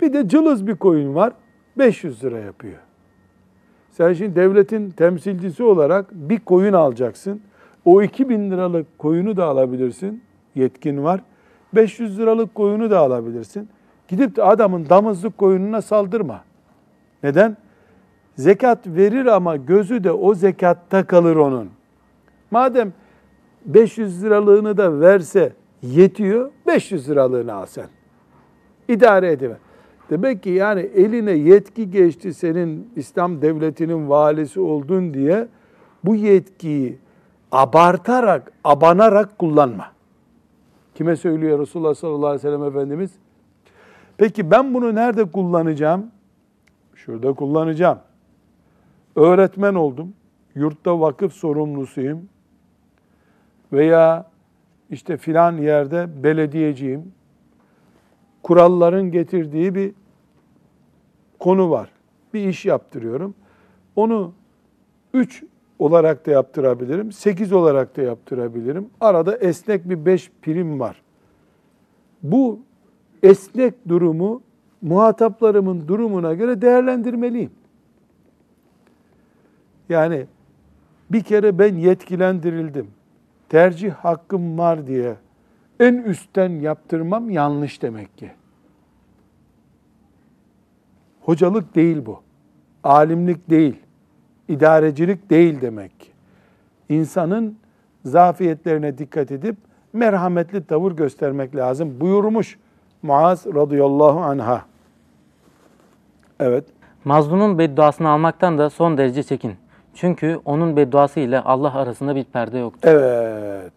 Bir 0.00 0.12
de 0.12 0.28
cılız 0.28 0.66
bir 0.66 0.76
koyun 0.76 1.14
var 1.14 1.32
500 1.78 2.24
lira 2.24 2.38
yapıyor. 2.38 2.78
Sen 3.90 4.12
şimdi 4.12 4.36
devletin 4.36 4.90
temsilcisi 4.90 5.62
olarak 5.62 6.12
bir 6.12 6.40
koyun 6.40 6.72
alacaksın. 6.72 7.40
O 7.84 8.02
2000 8.02 8.50
liralık 8.50 8.98
koyunu 8.98 9.36
da 9.36 9.44
alabilirsin. 9.44 10.22
Yetkin 10.54 11.04
var. 11.04 11.20
500 11.74 12.18
liralık 12.18 12.54
koyunu 12.54 12.90
da 12.90 12.98
alabilirsin. 12.98 13.68
Gidip 14.08 14.36
de 14.36 14.42
adamın 14.42 14.88
damızlık 14.88 15.38
koyununa 15.38 15.82
saldırma. 15.82 16.44
Neden? 17.22 17.56
Zekat 18.36 18.86
verir 18.86 19.26
ama 19.26 19.56
gözü 19.56 20.04
de 20.04 20.12
o 20.12 20.34
zekatta 20.34 21.06
kalır 21.06 21.36
onun. 21.36 21.70
Madem 22.50 22.92
500 23.64 24.24
liralığını 24.24 24.76
da 24.76 25.00
verse 25.00 25.52
yetiyor, 25.82 26.50
500 26.66 27.10
liralığını 27.10 27.54
al 27.54 27.66
sen. 27.66 27.88
İdare 28.88 29.32
ediver. 29.32 29.56
Demek 30.10 30.42
ki 30.42 30.50
yani 30.50 30.80
eline 30.80 31.30
yetki 31.30 31.90
geçti 31.90 32.34
senin 32.34 32.90
İslam 32.96 33.42
devletinin 33.42 34.08
valisi 34.08 34.60
oldun 34.60 35.14
diye 35.14 35.48
bu 36.04 36.14
yetkiyi 36.14 36.98
abartarak, 37.52 38.52
abanarak 38.64 39.38
kullanma. 39.38 39.86
Kime 40.94 41.16
söylüyor 41.16 41.58
Resulullah 41.58 41.94
sallallahu 41.94 42.26
aleyhi 42.26 42.46
ve 42.46 42.50
sellem 42.50 42.64
Efendimiz? 42.64 43.10
Peki 44.16 44.50
ben 44.50 44.74
bunu 44.74 44.94
nerede 44.94 45.24
kullanacağım? 45.24 46.10
Şurada 46.94 47.32
kullanacağım. 47.32 47.98
Öğretmen 49.16 49.74
oldum. 49.74 50.14
Yurtta 50.54 51.00
vakıf 51.00 51.32
sorumlusuyum. 51.32 52.28
Veya 53.72 54.30
işte 54.90 55.16
filan 55.16 55.56
yerde 55.56 56.22
belediyeciyim. 56.22 57.12
Kuralların 58.42 59.10
getirdiği 59.10 59.74
bir 59.74 59.92
konu 61.38 61.70
var. 61.70 61.90
Bir 62.34 62.48
iş 62.48 62.64
yaptırıyorum. 62.64 63.34
Onu 63.96 64.32
üç 65.14 65.44
olarak 65.78 66.26
da 66.26 66.30
yaptırabilirim. 66.30 67.12
sekiz 67.12 67.52
olarak 67.52 67.96
da 67.96 68.02
yaptırabilirim. 68.02 68.90
Arada 69.00 69.36
esnek 69.36 69.88
bir 69.88 70.06
beş 70.06 70.30
prim 70.42 70.80
var. 70.80 71.02
Bu 72.22 72.60
esnek 73.22 73.88
durumu 73.88 74.42
muhataplarımın 74.82 75.88
durumuna 75.88 76.34
göre 76.34 76.62
değerlendirmeliyim. 76.62 77.50
Yani 79.88 80.26
bir 81.10 81.22
kere 81.22 81.58
ben 81.58 81.74
yetkilendirildim. 81.74 82.86
Tercih 83.48 83.92
hakkım 83.92 84.58
var 84.58 84.86
diye 84.86 85.16
en 85.80 85.94
üstten 85.94 86.50
yaptırmam 86.50 87.30
yanlış 87.30 87.82
demek 87.82 88.18
ki. 88.18 88.30
Hocalık 91.20 91.74
değil 91.74 92.06
bu. 92.06 92.20
Alimlik 92.84 93.50
değil. 93.50 93.76
idarecilik 94.48 95.30
değil 95.30 95.60
demek 95.60 96.00
ki. 96.00 96.08
İnsanın 96.88 97.58
zafiyetlerine 98.04 98.98
dikkat 98.98 99.30
edip 99.30 99.56
merhametli 99.92 100.64
tavır 100.64 100.92
göstermek 100.92 101.56
lazım 101.56 102.00
buyurmuş 102.00 102.58
Muaz 103.02 103.46
radıyallahu 103.46 104.20
anha. 104.20 104.64
Evet. 106.40 106.64
Mazlumun 107.04 107.58
bedduasını 107.58 108.08
almaktan 108.08 108.58
da 108.58 108.70
son 108.70 108.98
derece 108.98 109.22
çekin. 109.22 109.54
Çünkü 109.96 110.40
onun 110.44 110.76
bedduası 110.76 111.20
ile 111.20 111.40
Allah 111.40 111.74
arasında 111.74 112.16
bir 112.16 112.24
perde 112.24 112.58
yoktur. 112.58 112.88
Evet. 112.88 113.72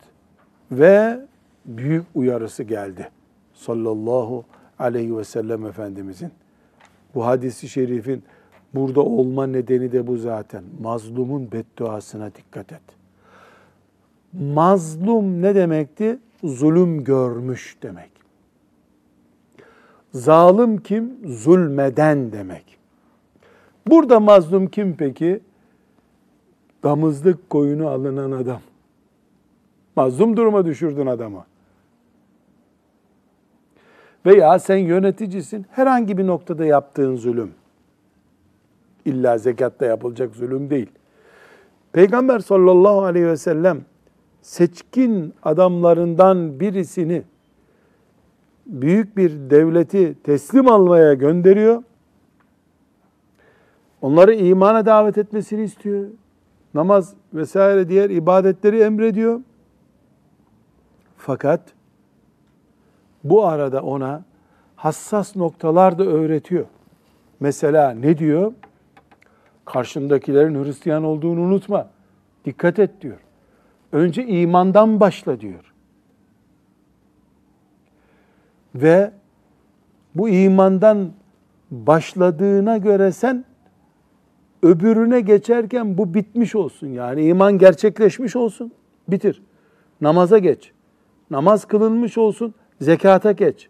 Ve 0.71 1.19
büyük 1.65 2.05
uyarısı 2.15 2.63
geldi. 2.63 3.09
Sallallahu 3.53 4.43
aleyhi 4.79 5.17
ve 5.17 5.23
sellem 5.23 5.65
Efendimizin. 5.65 6.31
Bu 7.15 7.25
hadisi 7.25 7.69
şerifin 7.69 8.23
burada 8.75 9.01
olma 9.01 9.47
nedeni 9.47 9.91
de 9.91 10.07
bu 10.07 10.17
zaten. 10.17 10.63
Mazlumun 10.81 11.51
bedduasına 11.51 12.35
dikkat 12.35 12.71
et. 12.71 12.81
Mazlum 14.33 15.41
ne 15.41 15.55
demekti? 15.55 16.19
Zulüm 16.43 17.03
görmüş 17.03 17.77
demek. 17.81 18.11
Zalim 20.13 20.77
kim? 20.77 21.17
Zulmeden 21.25 22.31
demek. 22.31 22.77
Burada 23.87 24.19
mazlum 24.19 24.67
kim 24.67 24.95
peki? 24.95 25.39
Damızlık 26.83 27.49
koyunu 27.49 27.87
alınan 27.87 28.31
adam. 28.31 28.61
Mazlum 29.95 30.37
duruma 30.37 30.65
düşürdün 30.65 31.05
adamı. 31.05 31.45
Veya 34.25 34.59
sen 34.59 34.77
yöneticisin, 34.77 35.65
herhangi 35.71 36.17
bir 36.17 36.27
noktada 36.27 36.65
yaptığın 36.65 37.15
zulüm. 37.15 37.51
İlla 39.05 39.37
zekatta 39.37 39.85
yapılacak 39.85 40.35
zulüm 40.35 40.69
değil. 40.69 40.89
Peygamber 41.91 42.39
sallallahu 42.39 43.03
aleyhi 43.03 43.27
ve 43.27 43.37
sellem 43.37 43.81
seçkin 44.41 45.33
adamlarından 45.43 46.59
birisini 46.59 47.23
büyük 48.65 49.17
bir 49.17 49.31
devleti 49.49 50.15
teslim 50.23 50.67
almaya 50.67 51.13
gönderiyor. 51.13 51.83
Onları 54.01 54.33
imana 54.33 54.85
davet 54.85 55.17
etmesini 55.17 55.63
istiyor. 55.63 56.05
Namaz 56.73 57.13
vesaire 57.33 57.89
diğer 57.89 58.09
ibadetleri 58.09 58.79
emrediyor. 58.79 59.41
Fakat 61.17 61.61
bu 63.23 63.45
arada 63.45 63.81
ona 63.81 64.23
hassas 64.75 65.35
noktalar 65.35 65.99
da 65.99 66.03
öğretiyor. 66.03 66.65
Mesela 67.39 67.91
ne 67.91 68.17
diyor? 68.17 68.53
Karşındakilerin 69.65 70.63
Hristiyan 70.63 71.03
olduğunu 71.03 71.41
unutma. 71.41 71.89
Dikkat 72.45 72.79
et 72.79 73.01
diyor. 73.01 73.17
Önce 73.91 74.27
imandan 74.27 74.99
başla 74.99 75.41
diyor. 75.41 75.73
Ve 78.75 79.11
bu 80.15 80.29
imandan 80.29 81.11
başladığına 81.71 82.77
göre 82.77 83.11
sen 83.11 83.45
öbürüne 84.63 85.21
geçerken 85.21 85.97
bu 85.97 86.13
bitmiş 86.13 86.55
olsun. 86.55 86.87
Yani 86.87 87.25
iman 87.25 87.57
gerçekleşmiş 87.57 88.35
olsun. 88.35 88.71
Bitir. 89.07 89.41
Namaza 90.01 90.37
geç. 90.37 90.71
Namaz 91.31 91.65
kılınmış 91.65 92.17
olsun. 92.17 92.53
Zekata 92.81 93.31
geç. 93.31 93.69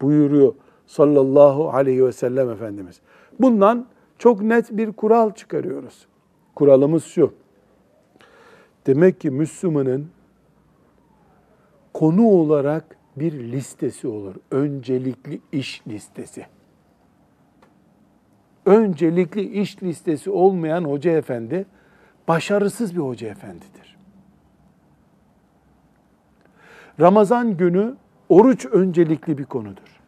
Buyuruyor 0.00 0.54
sallallahu 0.86 1.70
aleyhi 1.70 2.04
ve 2.04 2.12
sellem 2.12 2.50
Efendimiz. 2.50 3.00
Bundan 3.40 3.86
çok 4.18 4.42
net 4.42 4.76
bir 4.76 4.92
kural 4.92 5.30
çıkarıyoruz. 5.30 6.06
Kuralımız 6.54 7.04
şu. 7.04 7.32
Demek 8.86 9.20
ki 9.20 9.30
Müslümanın 9.30 10.08
konu 11.94 12.28
olarak 12.28 12.96
bir 13.16 13.32
listesi 13.32 14.08
olur. 14.08 14.34
Öncelikli 14.50 15.40
iş 15.52 15.82
listesi. 15.88 16.46
Öncelikli 18.68 19.60
iş 19.60 19.82
listesi 19.82 20.30
olmayan 20.30 20.84
hoca 20.84 21.10
efendi 21.10 21.66
başarısız 22.28 22.94
bir 22.94 23.00
hoca 23.00 23.28
efendidir. 23.28 23.96
Ramazan 27.00 27.56
günü 27.56 27.96
oruç 28.28 28.66
öncelikli 28.66 29.38
bir 29.38 29.44
konudur. 29.44 30.00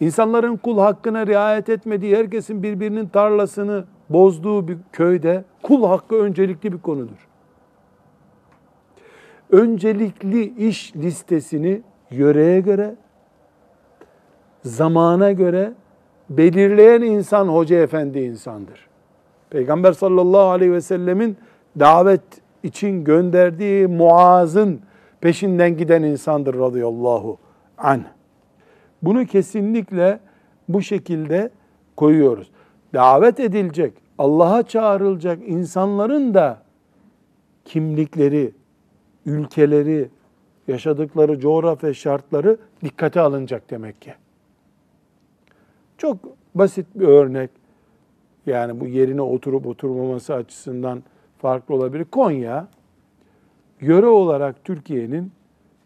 İnsanların 0.00 0.56
kul 0.56 0.78
hakkına 0.78 1.26
riayet 1.26 1.68
etmediği, 1.68 2.16
herkesin 2.16 2.62
birbirinin 2.62 3.08
tarlasını 3.08 3.84
bozduğu 4.10 4.68
bir 4.68 4.78
köyde 4.92 5.44
kul 5.62 5.88
hakkı 5.88 6.16
öncelikli 6.16 6.72
bir 6.72 6.78
konudur. 6.78 7.28
Öncelikli 9.50 10.68
iş 10.68 10.96
listesini 10.96 11.82
yöreye 12.10 12.60
göre, 12.60 12.94
zamana 14.62 15.32
göre 15.32 15.72
belirleyen 16.36 17.02
insan 17.02 17.48
hoca 17.48 17.76
efendi 17.76 18.20
insandır. 18.20 18.88
Peygamber 19.50 19.92
sallallahu 19.92 20.50
aleyhi 20.50 20.72
ve 20.72 20.80
sellemin 20.80 21.36
davet 21.78 22.22
için 22.62 23.04
gönderdiği 23.04 23.86
Muaz'ın 23.86 24.80
peşinden 25.20 25.76
giden 25.76 26.02
insandır 26.02 26.58
radıyallahu 26.58 27.38
anh. 27.78 28.04
Bunu 29.02 29.26
kesinlikle 29.26 30.20
bu 30.68 30.82
şekilde 30.82 31.50
koyuyoruz. 31.96 32.50
Davet 32.94 33.40
edilecek, 33.40 33.92
Allah'a 34.18 34.62
çağrılacak 34.62 35.38
insanların 35.46 36.34
da 36.34 36.62
kimlikleri, 37.64 38.52
ülkeleri, 39.26 40.08
yaşadıkları 40.68 41.40
coğrafya 41.40 41.94
şartları 41.94 42.56
dikkate 42.84 43.20
alınacak 43.20 43.70
demek 43.70 44.02
ki. 44.02 44.14
Çok 46.02 46.18
basit 46.54 46.86
bir 46.94 47.06
örnek. 47.06 47.50
Yani 48.46 48.80
bu 48.80 48.86
yerine 48.86 49.22
oturup 49.22 49.66
oturmaması 49.66 50.34
açısından 50.34 51.02
farklı 51.38 51.74
olabilir. 51.74 52.04
Konya, 52.04 52.68
yöre 53.80 54.06
olarak 54.06 54.64
Türkiye'nin 54.64 55.32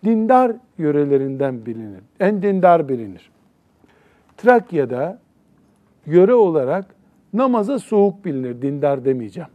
dindar 0.04 0.52
yörelerinden 0.78 1.66
bilinir. 1.66 2.00
En 2.20 2.42
dindar 2.42 2.88
bilinir. 2.88 3.30
Trakya'da 4.36 5.18
yöre 6.06 6.34
olarak 6.34 6.94
namaza 7.32 7.78
soğuk 7.78 8.24
bilinir. 8.24 8.62
Dindar 8.62 9.04
demeyeceğim. 9.04 9.50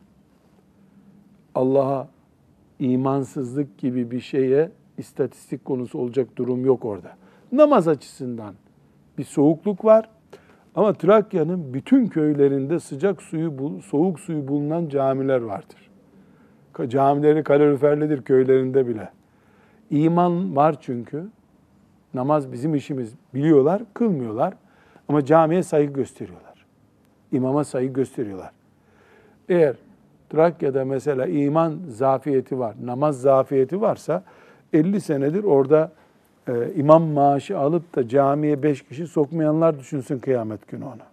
Allah'a 1.56 2.08
imansızlık 2.80 3.78
gibi 3.78 4.12
bir 4.12 4.22
şeye 4.22 4.72
istatistik 4.98 5.66
konusu 5.66 6.00
olacak 6.00 6.28
durum 6.36 6.66
yok 6.66 6.86
orada. 6.86 7.12
Namaz 7.52 7.88
açısından 7.88 8.56
bir 9.18 9.24
soğukluk 9.24 9.86
var. 9.86 10.10
Ama 10.76 10.94
Trakya'nın 10.94 11.74
bütün 11.74 12.08
köylerinde 12.08 12.80
sıcak 12.80 13.22
suyu, 13.22 13.80
soğuk 13.86 14.20
suyu 14.20 14.48
bulunan 14.48 14.90
camiler 14.90 15.42
vardır. 15.42 15.90
Camileri 16.88 17.44
kaloriferlidir 17.44 18.22
köylerinde 18.22 18.88
bile. 18.88 19.10
İman 19.90 20.56
var 20.56 20.76
çünkü. 20.82 21.28
Namaz 22.14 22.52
bizim 22.52 22.76
işimiz 22.76 23.14
biliyorlar, 23.34 23.82
kılmıyorlar. 23.94 24.54
Ama 25.08 25.26
camiye 25.26 25.64
saygı 25.64 25.94
gösteriyorlar. 25.94 26.66
İmama 27.32 27.64
saygı 27.64 27.94
gösteriyorlar. 27.94 28.52
Eğer 29.50 29.76
Trakya'da 30.30 30.86
mesela 30.86 31.28
iman 31.28 31.80
zafiyeti 31.90 32.60
var, 32.60 32.76
namaz 32.86 33.22
zafiyeti 33.22 33.82
varsa 33.82 34.24
50 34.74 35.02
senedir 35.02 35.44
orada 35.44 35.92
e, 36.48 36.74
imam 36.76 37.04
maaşı 37.04 37.60
alıp 37.60 37.96
da 37.96 38.08
camiye 38.08 38.64
5 38.64 38.82
kişi 38.82 39.08
sokmayanlar 39.08 39.80
düşünsün 39.80 40.20
kıyamet 40.20 40.68
günü 40.68 40.84
onu. 40.84 41.12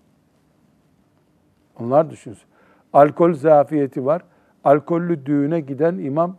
Onlar 1.81 2.11
düşünsün. 2.11 2.49
Alkol 2.93 3.33
zafiyeti 3.33 4.07
var. 4.07 4.23
Alkollü 4.65 5.27
düğüne 5.27 5.61
giden 5.61 5.99
imam 5.99 6.37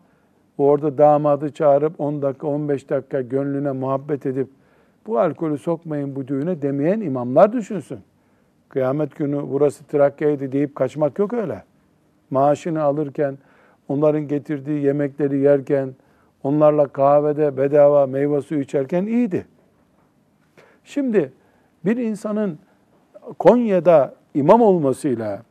orada 0.58 0.98
damadı 0.98 1.54
çağırıp 1.54 2.00
10 2.00 2.22
dakika 2.22 2.48
15 2.48 2.90
dakika 2.90 3.22
gönlüne 3.22 3.72
muhabbet 3.72 4.26
edip 4.26 4.48
bu 5.08 5.20
alkolü 5.20 5.58
sokmayın 5.58 6.16
bu 6.16 6.28
düğüne 6.28 6.62
demeyen 6.62 7.02
imamlar 7.02 7.54
düşünsün. 7.54 8.00
Kıyamet 8.70 9.16
günü 9.16 9.42
burası 9.50 9.84
Trakya'ydı 9.84 10.52
deyip 10.52 10.76
kaçmak 10.76 11.20
yok 11.20 11.34
öyle. 11.34 11.64
Maaşını 12.30 12.84
alırken, 12.84 13.38
onların 13.88 14.28
getirdiği 14.28 14.86
yemekleri 14.86 15.38
yerken, 15.38 15.96
onlarla 16.44 16.88
kahvede 16.88 17.58
bedava 17.58 18.08
meyve 18.08 18.42
suyu 18.42 18.62
içerken 18.62 19.06
iyiydi. 19.06 19.46
Şimdi 20.84 21.34
bir 21.86 21.98
insanın 21.98 22.60
Konya'da 23.40 24.16
imam 24.34 24.62
olmasıyla 24.62 25.44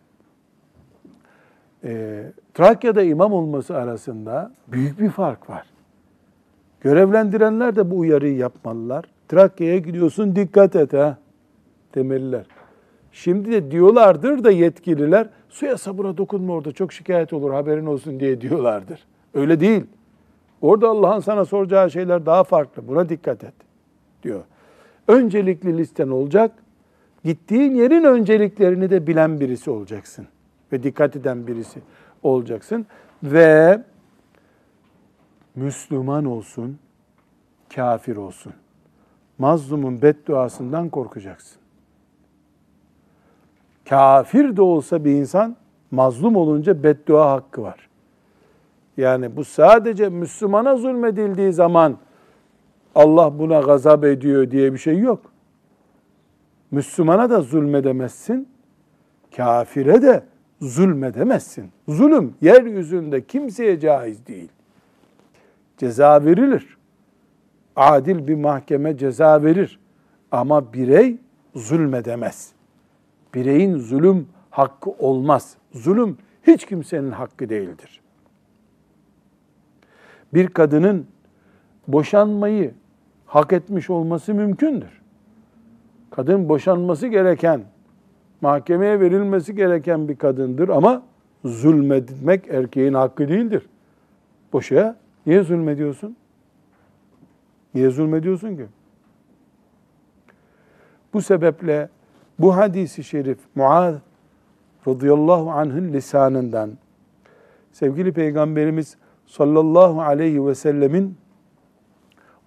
e, 1.85 2.23
Trakya'da 2.55 3.03
imam 3.03 3.33
olması 3.33 3.77
arasında 3.77 4.53
büyük 4.69 5.01
bir 5.01 5.11
fark 5.11 5.51
var. 5.51 5.67
Görevlendirenler 6.81 7.77
de 7.77 7.91
bu 7.91 7.99
uyarıyı 7.99 8.37
yapmalılar. 8.37 9.05
Trakya'ya 9.29 9.79
gidiyorsun 9.79 10.37
dikkat 10.37 10.77
et 10.77 10.93
ha 10.93 11.19
demeliler. 11.95 12.47
Şimdi 13.13 13.53
de 13.53 13.71
diyorlardır 13.71 14.45
da 14.45 14.51
yetkililer 14.51 15.29
suya 15.49 15.79
sabura 15.79 16.17
dokunma 16.17 16.53
orada 16.53 16.73
çok 16.73 16.93
şikayet 16.93 17.33
olur 17.33 17.53
haberin 17.53 17.87
olsun 17.87 18.21
diye 18.21 18.41
diyorlardır. 18.41 19.07
Öyle 19.35 19.61
değil. 19.61 19.85
Orada 20.63 20.89
Allah'ın 20.89 21.21
sana 21.21 21.45
soracağı 21.45 21.91
şeyler 21.91 22.27
daha 22.27 22.45
farklı. 22.45 22.89
Buna 22.89 23.09
dikkat 23.09 23.45
et 23.45 23.55
diyor. 24.23 24.45
Öncelikli 25.09 25.79
listen 25.79 26.09
olacak. 26.09 26.53
Gittiğin 27.25 27.75
yerin 27.75 28.05
önceliklerini 28.05 28.91
de 28.91 29.07
bilen 29.07 29.41
birisi 29.41 29.71
olacaksın. 29.71 30.27
Ve 30.73 30.83
dikkat 30.83 31.17
eden 31.17 31.47
birisi 31.47 31.81
olacaksın. 32.23 32.87
Ve 33.23 33.83
Müslüman 35.55 36.25
olsun, 36.25 36.79
kafir 37.75 38.17
olsun. 38.17 38.53
Mazlumun 39.39 40.03
bedduasından 40.03 40.89
korkacaksın. 40.89 41.59
Kafir 43.89 44.57
de 44.57 44.63
olsa 44.63 45.05
bir 45.05 45.13
insan 45.13 45.57
mazlum 45.91 46.37
olunca 46.37 46.83
beddua 46.83 47.31
hakkı 47.31 47.63
var. 47.63 47.88
Yani 48.99 49.37
bu 49.37 49.45
sadece 49.45 50.09
Müslümana 50.09 50.77
zulmedildiği 50.77 51.53
zaman 51.53 51.99
Allah 52.95 53.39
buna 53.39 53.61
gazap 53.61 54.05
ediyor 54.05 54.51
diye 54.51 54.73
bir 54.73 54.79
şey 54.79 54.99
yok. 54.99 55.33
Müslümana 56.71 57.31
da 57.31 57.41
zulmedemezsin, 57.41 58.49
kafire 59.37 60.03
de 60.03 60.25
zulmedemezsin. 60.61 61.71
Zulüm 61.89 62.35
yeryüzünde 62.41 63.27
kimseye 63.27 63.81
caiz 63.81 64.27
değil. 64.27 64.49
Ceza 65.77 66.25
verilir. 66.25 66.79
Adil 67.77 68.27
bir 68.27 68.35
mahkeme 68.35 68.97
ceza 68.97 69.43
verir. 69.43 69.81
Ama 70.31 70.73
birey 70.73 71.17
zulmedemez. 71.55 72.53
Bireyin 73.35 73.79
zulüm 73.79 74.29
hakkı 74.51 74.91
olmaz. 74.91 75.57
Zulüm 75.73 76.19
hiç 76.43 76.67
kimsenin 76.67 77.11
hakkı 77.11 77.49
değildir. 77.49 78.01
Bir 80.35 80.49
kadının 80.49 81.07
boşanmayı 81.89 82.75
hak 83.27 83.53
etmiş 83.53 83.91
olması 83.91 84.35
mümkündür. 84.35 85.03
Kadın 86.11 86.49
boşanması 86.49 87.07
gereken, 87.07 87.63
mahkemeye 88.41 89.01
verilmesi 89.01 89.55
gereken 89.55 90.09
bir 90.09 90.17
kadındır 90.17 90.69
ama 90.69 91.03
zulmetmek 91.45 92.49
erkeğin 92.49 92.95
hakkı 92.95 93.29
değildir. 93.29 93.67
Boşaya 94.53 94.97
niye 95.27 95.43
zulmediyorsun? 95.43 96.17
Niye 97.75 97.91
zulmediyorsun 97.91 98.57
ki? 98.57 98.67
Bu 101.13 101.23
sebeple 101.23 101.89
bu 102.39 102.57
hadisi 102.57 103.05
şerif 103.05 103.39
Muaz 103.55 103.95
radıyallahu 104.89 105.51
anh'ın 105.51 105.93
lisanından 105.93 106.71
sevgili 107.73 108.13
peygamberimiz 108.13 108.97
sallallahu 109.29 110.03
aleyhi 110.03 110.47
ve 110.47 110.55
sellemin 110.55 111.17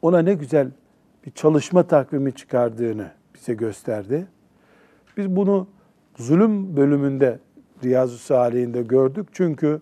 ona 0.01 0.19
ne 0.19 0.33
güzel 0.33 0.67
bir 1.25 1.31
çalışma 1.31 1.83
takvimi 1.83 2.33
çıkardığını 2.33 3.11
bize 3.35 3.53
gösterdi. 3.53 4.27
Biz 5.17 5.35
bunu 5.35 5.67
zulüm 6.17 6.77
bölümünde 6.77 7.39
Riyazu 7.83 8.17
Salih'inde 8.17 8.81
gördük. 8.81 9.27
Çünkü 9.31 9.81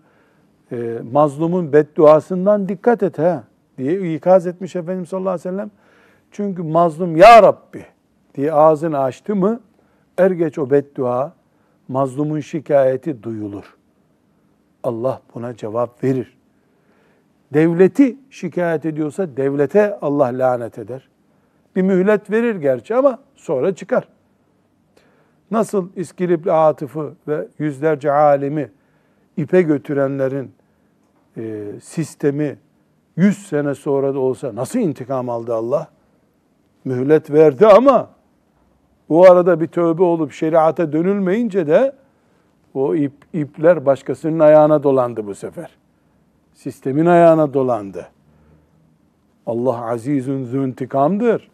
e, 0.71 0.99
mazlumun 1.11 1.73
bedduasından 1.73 2.69
dikkat 2.69 3.03
et 3.03 3.19
ha 3.19 3.43
diye 3.77 4.15
ikaz 4.15 4.47
etmiş 4.47 4.75
Efendimiz 4.75 5.09
sallallahu 5.09 5.29
aleyhi 5.29 5.49
ve 5.49 5.51
sellem. 5.51 5.71
Çünkü 6.31 6.63
mazlum 6.63 7.15
ya 7.15 7.43
Rabbi 7.43 7.85
diye 8.35 8.53
ağzını 8.53 8.99
açtı 8.99 9.35
mı 9.35 9.59
er 10.17 10.31
geç 10.31 10.59
o 10.59 10.69
beddua 10.69 11.33
mazlumun 11.87 12.39
şikayeti 12.39 13.23
duyulur. 13.23 13.77
Allah 14.83 15.21
buna 15.35 15.55
cevap 15.55 16.03
verir. 16.03 16.38
Devleti 17.53 18.17
şikayet 18.29 18.85
ediyorsa 18.85 19.37
devlete 19.37 19.97
Allah 20.01 20.25
lanet 20.25 20.77
eder. 20.77 21.09
Bir 21.75 21.81
mühlet 21.81 22.31
verir 22.31 22.55
gerçi 22.55 22.95
ama 22.95 23.19
sonra 23.35 23.75
çıkar. 23.75 24.07
Nasıl 25.51 25.89
İskilipli 25.95 26.51
Atıf'ı 26.51 27.13
ve 27.27 27.47
yüzlerce 27.59 28.11
alimi 28.11 28.71
ipe 29.37 29.61
götürenlerin 29.61 30.51
e, 31.37 31.65
sistemi 31.81 32.57
100 33.15 33.47
sene 33.47 33.75
sonra 33.75 34.13
da 34.13 34.19
olsa 34.19 34.55
nasıl 34.55 34.79
intikam 34.79 35.29
aldı 35.29 35.53
Allah? 35.53 35.87
Mühlet 36.85 37.31
verdi 37.31 37.67
ama 37.67 38.09
o 39.09 39.31
arada 39.31 39.61
bir 39.61 39.67
tövbe 39.67 40.03
olup 40.03 40.31
şeriata 40.31 40.91
dönülmeyince 40.91 41.67
de 41.67 41.95
o 42.73 42.95
ip, 42.95 43.13
ipler 43.33 43.85
başkasının 43.85 44.39
ayağına 44.39 44.83
dolandı 44.83 45.27
bu 45.27 45.35
sefer. 45.35 45.78
Sistemin 46.59 47.05
ayağına 47.05 47.53
dolandı. 47.53 48.07
Allah 49.45 49.85
azizün 49.85 50.45
züntikamdır. 50.45 51.49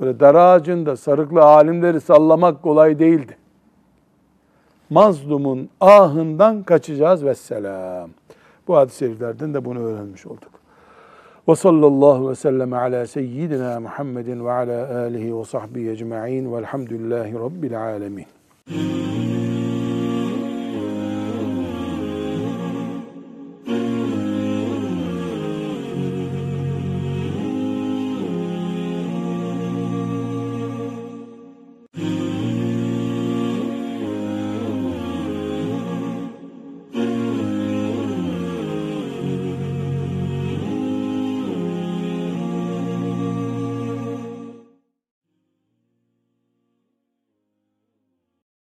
Böyle 0.00 0.20
dar 0.20 0.34
ağacında 0.34 0.96
sarıklı 0.96 1.42
alimleri 1.42 2.00
sallamak 2.00 2.62
kolay 2.62 2.98
değildi. 2.98 3.36
Mazlumun 4.90 5.68
ahından 5.80 6.62
kaçacağız 6.62 7.24
vesselam. 7.24 8.10
Bu 8.68 8.76
hadis-i 8.76 8.98
şeriflerden 8.98 9.54
de 9.54 9.64
bunu 9.64 9.78
öğrenmiş 9.78 10.26
olduk. 10.26 10.52
Ve 11.48 11.56
sallallahu 11.56 12.30
ve 12.30 12.34
sellem 12.34 12.72
ala 12.72 13.06
seyyidina 13.06 13.80
Muhammedin 13.80 14.44
ve 14.44 14.52
ala 14.52 14.98
alihi 14.98 15.38
ve 15.38 15.44
sahbihi 15.44 15.90
ecma'in 15.90 16.52
velhamdülillahi 16.52 17.34
rabbil 17.34 17.82
alemin. 17.82 18.26